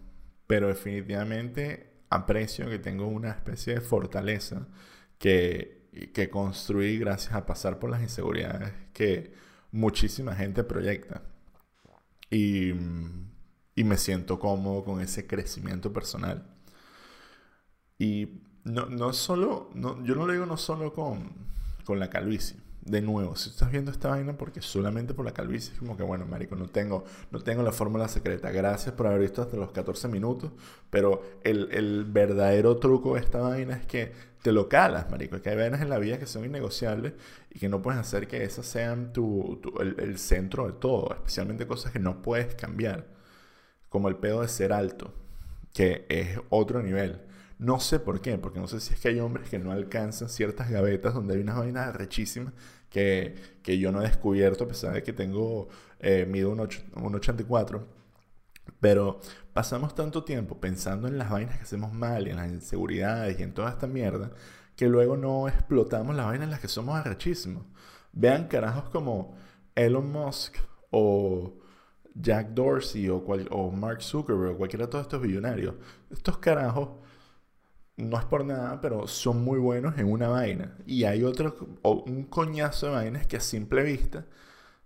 pero 0.48 0.68
definitivamente 0.68 2.04
aprecio 2.10 2.70
que 2.70 2.80
tengo 2.80 3.08
una 3.08 3.30
especie 3.32 3.76
de 3.76 3.82
fortaleza 3.82 4.68
que 5.18 5.82
que 6.14 6.30
construí 6.30 6.98
gracias 6.98 7.34
a 7.34 7.46
pasar 7.46 7.80
por 7.80 7.90
las 7.90 8.02
inseguridades 8.02 8.74
que 8.94 9.34
muchísima 9.72 10.36
gente 10.36 10.64
proyecta. 10.64 11.24
Y, 12.30 12.72
y 13.76 13.84
me 13.84 13.98
siento 13.98 14.40
cómodo 14.40 14.84
con 14.86 15.02
ese 15.02 15.28
crecimiento 15.28 15.92
personal. 15.92 16.46
Y 18.00 18.42
no, 18.64 18.86
no 18.88 19.14
solo, 19.14 19.70
no, 19.74 20.04
yo 20.04 20.16
no 20.16 20.26
lo 20.26 20.34
digo 20.34 20.46
no 20.46 20.58
solo 20.58 20.94
con, 20.94 21.30
con 21.86 22.00
la 22.00 22.10
calvicie 22.10 22.58
de 22.82 23.02
nuevo, 23.02 23.36
si 23.36 23.50
estás 23.50 23.72
viendo 23.72 23.92
esta 23.92 24.10
vaina 24.10 24.34
porque 24.34 24.62
solamente 24.62 25.14
por 25.14 25.24
la 25.24 25.34
calvicie 25.34 25.74
es 25.74 25.80
como 25.80 25.96
que, 25.96 26.04
bueno, 26.04 26.26
marico, 26.26 26.56
no 26.56 26.68
tengo, 26.68 27.06
no 27.30 27.40
tengo 27.40 27.62
la 27.62 27.72
fórmula 27.72 28.08
secreta. 28.08 28.52
Gracias 28.52 28.96
por 28.96 29.08
haber 29.08 29.22
visto 29.22 29.42
hasta 29.42 29.56
los 29.56 29.72
14 29.72 30.08
minutos, 30.08 30.52
pero 30.90 31.22
el, 31.44 31.70
el, 31.72 32.06
verdadero 32.06 32.78
truco 32.78 33.14
de 33.14 33.22
esta 33.22 33.40
vaina 33.40 33.76
es 33.76 33.86
que 33.86 34.12
te 34.42 34.52
lo 34.52 34.68
calas, 34.68 35.12
marico. 35.12 35.40
Que 35.42 35.52
hay 35.52 35.58
vainas 35.58 35.82
en 35.82 35.90
la 35.90 36.00
vida 36.00 36.18
que 36.18 36.26
son 36.26 36.44
innegociables 36.44 37.14
y 37.52 37.60
que 37.60 37.70
no 37.70 37.82
puedes 37.84 38.00
hacer 38.00 38.28
que 38.28 38.44
esas 38.44 38.66
sean 38.66 39.14
tu, 39.14 39.62
el, 39.80 40.00
el, 40.00 40.18
centro 40.18 40.66
de 40.66 40.74
todo, 40.74 41.14
especialmente 41.14 41.68
cosas 41.68 41.92
que 41.92 42.00
no 42.00 42.24
puedes 42.24 42.56
cambiar, 42.56 43.06
como 43.90 44.08
el 44.08 44.16
pedo 44.16 44.42
de 44.42 44.48
ser 44.48 44.74
alto, 44.74 45.14
que 45.74 46.06
es 46.10 46.40
otro 46.50 46.82
nivel. 46.82 47.22
No 47.62 47.80
sé 47.80 48.00
por 48.00 48.22
qué, 48.22 48.40
porque 48.40 48.60
no 48.60 48.68
sé 48.68 48.80
si 48.80 48.94
es 48.96 49.00
que 49.00 49.10
hay 49.10 49.20
hombres 49.20 49.48
que 49.48 49.60
no 49.60 49.72
alcanzan 49.72 50.30
ciertas 50.30 50.72
gavetas 50.72 51.14
donde 51.14 51.36
hay 51.36 51.42
unas 51.42 51.58
vainas 51.58 51.96
rechísimas 51.96 52.56
que, 52.90 53.36
que 53.62 53.78
yo 53.78 53.92
no 53.92 54.02
he 54.02 54.08
descubierto, 54.08 54.64
a 54.64 54.68
pesar 54.68 54.94
de 54.96 55.04
que 55.04 55.14
tengo, 55.14 55.70
eh, 56.00 56.26
mido 56.28 56.50
un, 56.50 56.60
84. 56.60 57.88
Pero 58.80 59.20
pasamos 59.54 59.94
tanto 59.94 60.24
tiempo 60.24 60.60
pensando 60.60 61.08
en 61.08 61.20
las 61.20 61.30
vainas 61.30 61.58
que 61.58 61.64
hacemos 61.64 61.94
mal 61.94 62.28
y 62.28 62.32
en 62.32 62.38
las 62.38 62.50
inseguridades 62.50 63.40
y 63.40 63.44
en 63.44 63.54
toda 63.54 63.70
esta 63.70 63.86
mierda 63.86 64.32
que 64.76 64.88
luego 64.88 65.16
no 65.16 65.48
explotamos 65.48 66.16
las 66.16 66.26
vainas 66.26 66.46
en 66.46 66.52
las 66.52 66.62
que 66.62 66.68
somos 66.68 66.96
arrechísimos. 66.98 67.64
Vean 68.12 68.48
carajos 68.48 68.90
como 68.90 69.36
Elon 69.76 70.12
Musk 70.12 70.58
o 70.90 71.60
Jack 72.16 72.50
Dorsey 72.56 73.08
o, 73.10 73.18
o 73.18 73.72
Mark 73.72 74.02
Zuckerberg 74.02 74.56
o 74.56 74.58
cualquiera 74.58 74.86
de 74.86 74.92
todos 74.92 75.04
estos 75.04 75.22
billonarios. 75.22 75.76
Estos 76.10 76.40
carajos 76.40 77.01
no 78.10 78.20
es 78.20 78.26
por 78.26 78.46
nada, 78.46 78.80
pero 78.82 79.08
son 79.08 79.44
muy 79.44 79.60
buenos 79.60 79.98
en 79.98 80.12
una 80.12 80.28
vaina. 80.28 80.78
Y 80.86 81.04
hay 81.04 81.24
otro, 81.24 81.56
o 81.84 82.04
un 82.04 82.24
coñazo 82.26 82.88
de 82.88 82.94
vainas 82.94 83.28
que 83.28 83.38
a 83.38 83.40
simple 83.40 83.84
vista, 83.84 84.26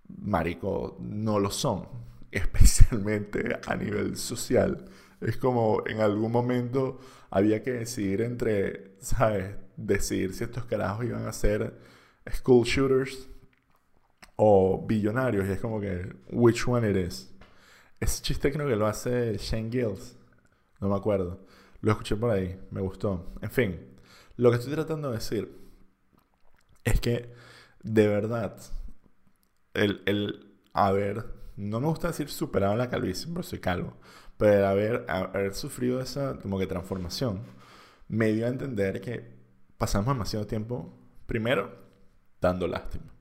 marico, 0.08 0.96
no 1.00 1.38
lo 1.38 1.50
son. 1.50 1.88
Especialmente 2.30 3.58
a 3.66 3.76
nivel 3.76 4.16
social. 4.16 4.84
Es 5.20 5.36
como 5.38 5.82
en 5.86 6.00
algún 6.00 6.30
momento 6.30 6.98
había 7.30 7.62
que 7.62 7.72
decidir 7.72 8.20
entre, 8.20 8.96
¿sabes? 9.00 9.56
Decidir 9.76 10.34
si 10.34 10.44
estos 10.44 10.64
carajos 10.66 11.06
iban 11.06 11.26
a 11.26 11.32
ser 11.32 11.78
school 12.30 12.64
shooters 12.64 13.28
o 14.36 14.84
billonarios. 14.86 15.48
Y 15.48 15.52
es 15.52 15.60
como 15.60 15.80
que, 15.80 16.14
which 16.30 16.66
one 16.68 16.90
it 16.90 16.96
is? 16.96 17.32
Ese 18.00 18.22
chiste 18.22 18.52
creo 18.52 18.68
que 18.68 18.76
lo 18.76 18.86
hace 18.86 19.36
Shane 19.38 19.70
Gills. 19.70 20.16
No 20.80 20.88
me 20.88 20.96
acuerdo. 20.96 21.40
Lo 21.80 21.92
escuché 21.92 22.16
por 22.16 22.30
ahí. 22.30 22.60
Me 22.70 22.80
gustó. 22.80 23.34
En 23.42 23.50
fin. 23.50 23.96
Lo 24.36 24.50
que 24.50 24.56
estoy 24.56 24.72
tratando 24.74 25.08
de 25.10 25.16
decir 25.16 25.56
es 26.84 27.00
que, 27.00 27.32
de 27.82 28.06
verdad, 28.06 28.58
el, 29.74 30.02
el 30.06 30.58
haber, 30.72 31.26
no 31.56 31.80
me 31.80 31.86
gusta 31.86 32.08
decir 32.08 32.28
superado 32.28 32.76
la 32.76 32.90
calvicie, 32.90 33.32
porque 33.32 33.48
soy 33.48 33.60
calvo, 33.60 33.96
pero 34.36 34.58
el 34.58 34.64
haber, 34.64 35.06
haber 35.08 35.54
sufrido 35.54 36.00
esa 36.00 36.38
como 36.38 36.58
que 36.58 36.66
transformación 36.66 37.42
me 38.08 38.32
dio 38.32 38.46
a 38.46 38.50
entender 38.50 39.00
que 39.00 39.36
pasamos 39.78 40.14
demasiado 40.14 40.46
tiempo, 40.46 40.92
primero, 41.26 41.74
dando 42.40 42.68
lástima. 42.68 43.12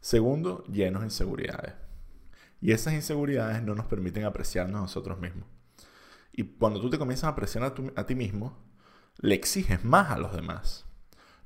Segundo, 0.00 0.64
llenos 0.64 1.00
de 1.02 1.06
inseguridades. 1.06 1.74
Y 2.60 2.72
esas 2.72 2.94
inseguridades 2.94 3.62
no 3.62 3.74
nos 3.74 3.86
permiten 3.86 4.24
apreciarnos 4.24 4.76
a 4.76 4.82
nosotros 4.82 5.18
mismos. 5.18 5.48
Y 6.36 6.42
cuando 6.42 6.80
tú 6.80 6.90
te 6.90 6.98
comienzas 6.98 7.24
a 7.24 7.28
apreciar 7.28 7.62
a, 7.94 8.06
ti 8.06 8.14
mismo, 8.16 8.58
le 9.18 9.36
exiges 9.36 9.84
más 9.84 10.10
a 10.10 10.18
los 10.18 10.34
demás. 10.34 10.84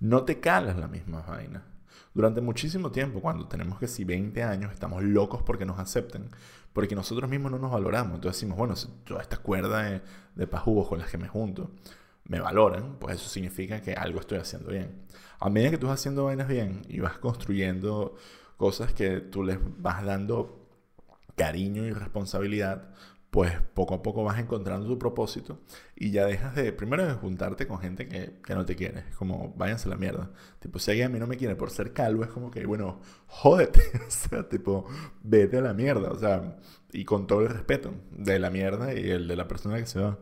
No 0.00 0.24
te 0.24 0.40
calas 0.40 0.78
la 0.78 0.88
misma 0.88 1.20
vaina. 1.20 1.66
Durante 2.14 2.40
muchísimo 2.40 2.90
tiempo, 2.90 3.20
cuando 3.20 3.46
tenemos 3.48 3.78
que 3.78 3.86
si 3.86 4.04
20 4.04 4.42
años, 4.42 4.72
estamos 4.72 5.02
locos 5.02 5.42
porque 5.42 5.66
nos 5.66 5.78
acepten, 5.78 6.30
porque 6.72 6.94
nosotros 6.94 7.28
mismos 7.28 7.52
no 7.52 7.58
nos 7.58 7.70
valoramos. 7.70 8.14
Entonces 8.14 8.40
decimos, 8.40 8.56
bueno, 8.56 8.76
si 8.76 8.88
toda 9.04 9.20
esta 9.20 9.36
cuerda 9.36 9.82
de, 9.82 10.02
de 10.34 10.46
pajugos 10.46 10.88
con 10.88 11.00
las 11.00 11.10
que 11.10 11.18
me 11.18 11.28
junto 11.28 11.70
me 12.24 12.40
valoran, 12.40 12.96
pues 12.98 13.16
eso 13.16 13.28
significa 13.28 13.82
que 13.82 13.92
algo 13.92 14.20
estoy 14.20 14.38
haciendo 14.38 14.70
bien. 14.70 15.02
A 15.38 15.50
medida 15.50 15.70
que 15.70 15.78
tú 15.78 15.86
vas 15.86 16.00
haciendo 16.00 16.24
vainas 16.24 16.48
bien 16.48 16.82
y 16.88 17.00
vas 17.00 17.18
construyendo 17.18 18.16
cosas 18.56 18.94
que 18.94 19.20
tú 19.20 19.42
les 19.44 19.58
vas 19.78 20.02
dando 20.02 20.66
cariño 21.36 21.84
y 21.84 21.92
responsabilidad, 21.92 22.90
pues 23.30 23.52
poco 23.74 23.94
a 23.94 24.02
poco 24.02 24.24
vas 24.24 24.38
encontrando 24.38 24.86
tu 24.86 24.98
propósito 24.98 25.60
y 25.94 26.10
ya 26.10 26.24
dejas 26.24 26.54
de, 26.54 26.72
primero 26.72 27.06
de 27.06 27.12
juntarte 27.12 27.66
con 27.66 27.78
gente 27.78 28.08
que, 28.08 28.40
que 28.44 28.54
no 28.54 28.64
te 28.64 28.74
quiere, 28.74 29.00
es 29.10 29.16
como 29.16 29.52
váyanse 29.56 29.88
a 29.88 29.90
la 29.90 29.96
mierda. 29.96 30.30
Tipo, 30.60 30.78
si 30.78 30.90
alguien 30.90 31.08
a 31.08 31.10
mí 31.10 31.18
no 31.18 31.26
me 31.26 31.36
quiere 31.36 31.54
por 31.56 31.70
ser 31.70 31.92
calvo, 31.92 32.24
es 32.24 32.30
como 32.30 32.50
que, 32.50 32.64
bueno, 32.66 33.00
jódete, 33.26 33.80
o 34.06 34.10
sea, 34.10 34.48
tipo, 34.48 34.86
vete 35.22 35.58
a 35.58 35.62
la 35.62 35.74
mierda, 35.74 36.10
o 36.10 36.18
sea, 36.18 36.58
y 36.92 37.04
con 37.04 37.26
todo 37.26 37.42
el 37.42 37.50
respeto 37.50 37.94
de 38.10 38.38
la 38.38 38.50
mierda 38.50 38.94
y 38.94 39.10
el 39.10 39.28
de 39.28 39.36
la 39.36 39.46
persona 39.46 39.76
que 39.76 39.86
se 39.86 40.00
va. 40.00 40.18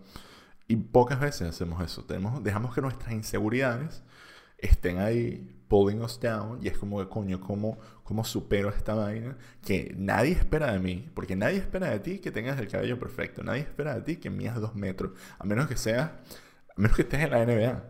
Y 0.68 0.76
pocas 0.76 1.20
veces 1.20 1.48
hacemos 1.48 1.82
eso, 1.84 2.04
Tenemos, 2.04 2.42
dejamos 2.42 2.74
que 2.74 2.80
nuestras 2.80 3.12
inseguridades 3.12 4.02
estén 4.58 4.98
ahí 4.98 5.56
pulling 5.68 6.00
us 6.02 6.20
down 6.20 6.60
y 6.62 6.68
es 6.68 6.78
como 6.78 6.98
que 7.00 7.08
coño, 7.08 7.40
¿cómo, 7.40 7.78
¿cómo 8.04 8.24
supero 8.24 8.68
esta 8.70 8.94
vaina? 8.94 9.36
Que 9.62 9.94
nadie 9.96 10.32
espera 10.32 10.72
de 10.72 10.78
mí, 10.78 11.10
porque 11.14 11.36
nadie 11.36 11.58
espera 11.58 11.90
de 11.90 12.00
ti 12.00 12.18
que 12.20 12.30
tengas 12.30 12.58
el 12.60 12.68
cabello 12.68 12.98
perfecto, 12.98 13.42
nadie 13.42 13.62
espera 13.62 13.94
de 13.94 14.02
ti 14.02 14.16
que 14.16 14.30
midas 14.30 14.60
dos 14.60 14.74
metros, 14.74 15.12
a 15.38 15.44
menos 15.44 15.66
que 15.66 15.76
seas, 15.76 16.10
a 16.10 16.80
menos 16.80 16.96
que 16.96 17.02
estés 17.02 17.20
en 17.20 17.30
la 17.30 17.44
NBA. 17.44 17.84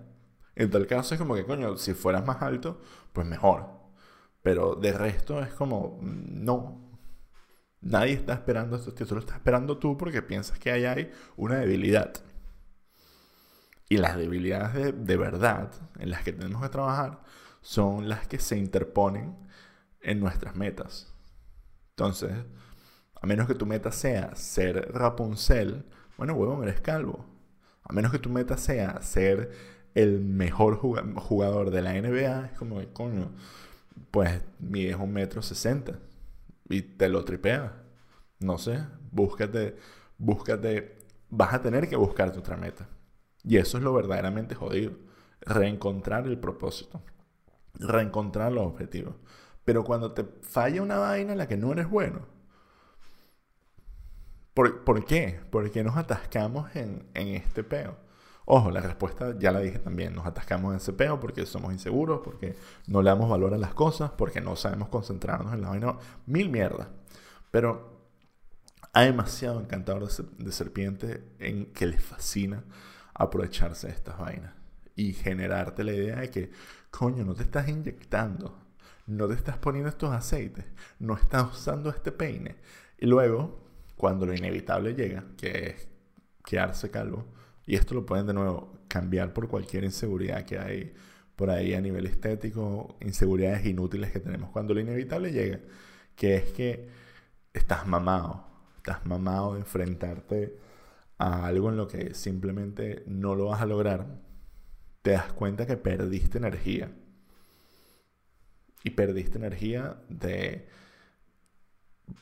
En 0.56 0.70
tal 0.70 0.86
caso 0.86 1.14
es 1.14 1.20
como 1.20 1.34
que 1.34 1.44
coño, 1.44 1.76
si 1.76 1.94
fueras 1.94 2.24
más 2.24 2.40
alto, 2.42 2.80
pues 3.12 3.26
mejor. 3.26 3.66
Pero 4.42 4.74
de 4.76 4.92
resto 4.92 5.42
es 5.42 5.52
como, 5.52 5.98
no. 6.02 6.82
Nadie 7.80 8.14
está 8.14 8.34
esperando 8.34 8.76
esto, 8.76 8.92
solo 9.06 9.20
estás 9.20 9.36
esperando 9.36 9.78
tú 9.78 9.96
porque 9.98 10.22
piensas 10.22 10.58
que 10.58 10.70
ahí 10.72 10.84
hay 10.86 11.10
una 11.36 11.56
debilidad. 11.56 12.12
Y 13.88 13.98
las 13.98 14.16
debilidades 14.16 14.74
de, 14.74 14.92
de, 14.92 15.16
verdad 15.16 15.70
en 15.98 16.10
las 16.10 16.22
que 16.22 16.32
tenemos 16.32 16.62
que 16.62 16.68
trabajar 16.68 17.20
son 17.60 18.08
las 18.08 18.26
que 18.26 18.38
se 18.38 18.56
interponen 18.56 19.36
en 20.00 20.20
nuestras 20.20 20.56
metas. 20.56 21.12
Entonces, 21.90 22.32
a 23.20 23.26
menos 23.26 23.46
que 23.46 23.54
tu 23.54 23.66
meta 23.66 23.92
sea 23.92 24.34
ser 24.34 24.92
Rapunzel, 24.92 25.84
bueno, 26.16 26.34
huevón, 26.34 26.62
eres 26.62 26.80
calvo. 26.80 27.24
A 27.82 27.92
menos 27.92 28.12
que 28.12 28.18
tu 28.18 28.30
meta 28.30 28.56
sea 28.56 29.00
ser 29.02 29.50
el 29.94 30.20
mejor 30.20 30.76
jugador 30.76 31.70
de 31.70 31.82
la 31.82 31.94
NBA, 31.94 32.46
es 32.46 32.58
como 32.58 32.78
que, 32.78 32.92
coño, 32.92 33.30
pues 34.10 34.42
mides 34.58 34.96
un 34.96 35.12
metro 35.12 35.42
sesenta 35.42 35.98
y 36.68 36.82
te 36.82 37.08
lo 37.08 37.24
tripeas. 37.24 37.72
No 38.40 38.58
sé, 38.58 38.84
búscate, 39.10 39.76
búscate, 40.18 40.98
vas 41.30 41.54
a 41.54 41.62
tener 41.62 41.88
que 41.88 41.96
buscarte 41.96 42.38
otra 42.38 42.56
meta. 42.56 42.88
Y 43.46 43.56
eso 43.56 43.78
es 43.78 43.84
lo 43.84 43.94
verdaderamente 43.94 44.54
jodido. 44.54 44.92
Reencontrar 45.40 46.26
el 46.26 46.38
propósito. 46.38 47.00
Reencontrar 47.74 48.52
los 48.52 48.66
objetivos. 48.66 49.14
Pero 49.64 49.84
cuando 49.84 50.12
te 50.12 50.24
falla 50.42 50.82
una 50.82 50.98
vaina 50.98 51.32
en 51.32 51.38
la 51.38 51.48
que 51.48 51.56
no 51.56 51.72
eres 51.72 51.88
bueno, 51.88 52.26
¿por, 54.52 54.84
¿por 54.84 55.04
qué? 55.04 55.40
¿Por 55.50 55.70
qué 55.70 55.84
nos 55.84 55.96
atascamos 55.96 56.74
en, 56.74 57.08
en 57.14 57.28
este 57.28 57.62
peo? 57.64 57.96
Ojo, 58.48 58.70
la 58.70 58.80
respuesta 58.80 59.36
ya 59.38 59.50
la 59.52 59.60
dije 59.60 59.78
también. 59.78 60.14
Nos 60.14 60.26
atascamos 60.26 60.72
en 60.72 60.76
ese 60.78 60.92
peo 60.92 61.18
porque 61.18 61.46
somos 61.46 61.72
inseguros, 61.72 62.20
porque 62.24 62.56
no 62.86 63.02
le 63.02 63.10
damos 63.10 63.28
valor 63.28 63.54
a 63.54 63.58
las 63.58 63.74
cosas, 63.74 64.12
porque 64.12 64.40
no 64.40 64.56
sabemos 64.56 64.88
concentrarnos 64.88 65.52
en 65.52 65.62
la 65.62 65.68
vaina. 65.68 65.96
Mil 66.26 66.48
mierdas. 66.48 66.88
Pero 67.50 67.96
hay 68.92 69.06
demasiado 69.08 69.60
encantador 69.60 70.08
de, 70.08 70.52
serpiente 70.52 71.22
en 71.38 71.66
que 71.72 71.86
les 71.86 72.02
fascina 72.02 72.64
aprovecharse 73.18 73.88
de 73.88 73.94
estas 73.94 74.18
vainas 74.18 74.52
y 74.94 75.12
generarte 75.12 75.84
la 75.84 75.92
idea 75.92 76.16
de 76.16 76.30
que, 76.30 76.50
coño, 76.90 77.24
no 77.24 77.34
te 77.34 77.42
estás 77.42 77.68
inyectando, 77.68 78.58
no 79.06 79.28
te 79.28 79.34
estás 79.34 79.58
poniendo 79.58 79.88
estos 79.88 80.12
aceites, 80.12 80.64
no 80.98 81.14
estás 81.14 81.52
usando 81.52 81.90
este 81.90 82.12
peine. 82.12 82.56
Y 82.98 83.06
luego, 83.06 83.60
cuando 83.96 84.26
lo 84.26 84.34
inevitable 84.34 84.94
llega, 84.94 85.24
que 85.36 85.68
es 85.68 85.88
quedarse 86.44 86.90
calvo, 86.90 87.26
y 87.66 87.76
esto 87.76 87.94
lo 87.94 88.06
pueden 88.06 88.26
de 88.26 88.34
nuevo 88.34 88.72
cambiar 88.88 89.32
por 89.32 89.48
cualquier 89.48 89.84
inseguridad 89.84 90.44
que 90.44 90.58
hay 90.58 90.94
por 91.34 91.50
ahí 91.50 91.74
a 91.74 91.80
nivel 91.80 92.06
estético, 92.06 92.96
inseguridades 93.00 93.66
inútiles 93.66 94.10
que 94.10 94.20
tenemos. 94.20 94.50
Cuando 94.50 94.72
lo 94.72 94.80
inevitable 94.80 95.32
llega, 95.32 95.60
que 96.14 96.36
es 96.36 96.52
que 96.52 96.88
estás 97.52 97.86
mamado, 97.86 98.46
estás 98.78 99.04
mamado 99.04 99.54
de 99.54 99.60
enfrentarte 99.60 100.58
a 101.18 101.46
algo 101.46 101.70
en 101.70 101.76
lo 101.76 101.88
que 101.88 102.14
simplemente 102.14 103.04
no 103.06 103.34
lo 103.34 103.46
vas 103.46 103.62
a 103.62 103.66
lograr, 103.66 104.06
te 105.02 105.12
das 105.12 105.32
cuenta 105.32 105.66
que 105.66 105.76
perdiste 105.76 106.38
energía. 106.38 106.90
Y 108.84 108.90
perdiste 108.90 109.38
energía 109.38 109.96
de, 110.08 110.68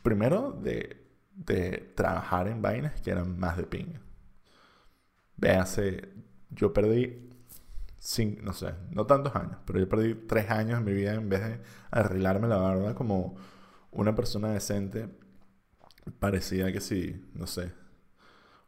primero, 0.03 0.53
de, 0.53 1.07
de 1.35 1.93
trabajar 1.97 2.49
en 2.49 2.63
vainas 2.63 3.01
que 3.01 3.11
eran 3.11 3.39
más 3.39 3.57
de 3.57 3.65
pinga. 3.65 4.01
Véase, 5.37 6.09
yo 6.51 6.73
perdí, 6.73 7.31
no 8.43 8.53
sé, 8.53 8.75
no 8.91 9.07
tantos 9.07 9.35
años, 9.35 9.59
pero 9.67 9.79
yo 9.79 9.89
perdí 9.89 10.15
tres 10.15 10.51
años 10.51 10.79
en 10.79 10.85
mi 10.85 10.93
vida 10.93 11.15
en 11.15 11.29
vez 11.29 11.41
de 11.45 11.61
arreglarme 11.91 12.49
la 12.49 12.57
barba 12.57 12.95
como 12.95 13.37
una 13.91 14.15
persona 14.15 14.51
decente. 14.53 15.09
Parecía 16.19 16.73
que 16.73 16.81
sí, 16.81 17.31
no 17.35 17.47
sé, 17.47 17.73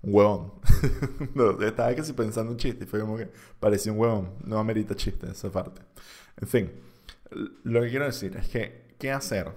huevón. 0.06 0.52
no, 1.34 1.60
estaba 1.60 1.94
casi 1.94 2.12
pensando 2.12 2.52
un 2.52 2.58
chiste 2.58 2.84
y 2.84 2.86
fue 2.86 3.00
como 3.00 3.16
que 3.16 3.30
parecía 3.60 3.92
un 3.92 3.98
huevón. 3.98 4.34
No 4.44 4.58
amerita 4.58 4.94
chiste 4.94 5.30
esa 5.30 5.50
parte. 5.50 5.82
En 6.40 6.48
fin, 6.48 6.72
lo 7.64 7.82
que 7.82 7.90
quiero 7.90 8.06
decir 8.06 8.36
es 8.36 8.48
que, 8.48 8.94
¿qué 8.98 9.12
hacer 9.12 9.52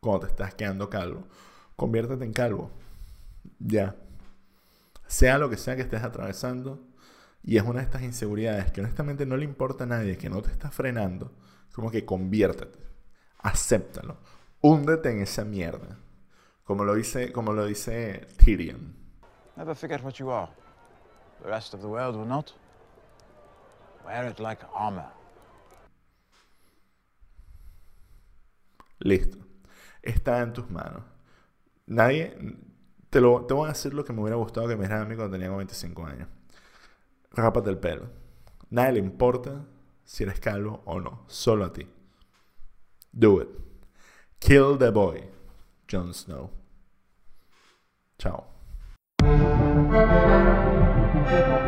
cuando 0.00 0.26
te 0.26 0.32
estás 0.32 0.54
quedando 0.54 0.88
calvo? 0.88 1.26
Conviértete 1.76 2.24
en 2.24 2.32
calvo. 2.32 2.70
Ya. 3.58 3.96
Sea 5.06 5.38
lo 5.38 5.50
que 5.50 5.56
sea 5.56 5.76
que 5.76 5.82
estés 5.82 6.02
atravesando, 6.02 6.88
y 7.42 7.58
es 7.58 7.62
una 7.62 7.80
de 7.80 7.84
estas 7.84 8.02
inseguridades 8.02 8.72
que 8.72 8.80
honestamente 8.80 9.26
no 9.26 9.36
le 9.36 9.44
importa 9.44 9.84
a 9.84 9.86
nadie, 9.86 10.16
que 10.16 10.30
no 10.30 10.40
te 10.40 10.50
está 10.50 10.70
frenando, 10.70 11.32
como 11.74 11.90
que 11.90 12.04
conviértete. 12.04 12.78
Acéptalo. 13.38 14.16
Húndete 14.62 15.10
en 15.10 15.20
esa 15.20 15.44
mierda. 15.44 15.98
Como 16.64 16.84
lo 16.86 16.94
dice, 16.94 17.32
como 17.32 17.52
lo 17.52 17.66
dice 17.66 18.26
Tyrion. 18.42 19.03
Never 19.56 19.74
forget 19.74 20.02
what 20.02 20.18
you 20.18 20.30
are. 20.30 20.48
The 21.42 21.48
rest 21.48 21.74
of 21.74 21.80
the 21.80 21.88
world 21.88 22.16
will 22.16 22.26
not. 22.26 22.52
Wear 24.04 24.26
it 24.26 24.40
like 24.40 24.60
armor. 24.74 25.10
Listo. 29.00 29.38
Está 30.02 30.42
en 30.42 30.52
tus 30.52 30.68
manos. 30.70 31.02
Nadie. 31.86 32.34
Te, 33.10 33.20
lo, 33.20 33.46
te 33.46 33.54
voy 33.54 33.66
a 33.66 33.72
decir 33.72 33.94
lo 33.94 34.04
que 34.04 34.12
me 34.12 34.22
hubiera 34.22 34.36
gustado 34.36 34.66
que 34.66 34.76
me 34.76 34.82
dijeran 34.82 35.02
a 35.02 35.04
mí 35.04 35.14
cuando 35.14 35.36
tenía 35.36 35.54
25 35.54 36.04
años. 36.04 36.28
Rápate 37.30 37.70
el 37.70 37.78
pelo. 37.78 38.08
Nadie 38.70 38.94
le 38.94 38.98
importa 38.98 39.64
si 40.04 40.24
eres 40.24 40.40
calvo 40.40 40.82
o 40.84 41.00
no. 41.00 41.24
Solo 41.28 41.64
a 41.64 41.72
ti. 41.72 41.86
Do 43.12 43.40
it. 43.40 43.48
Kill 44.40 44.76
the 44.78 44.90
boy. 44.90 45.30
Jon 45.88 46.12
Snow. 46.12 46.50
Chao. 48.18 48.53
Thank 49.94 51.58
you. 51.58 51.63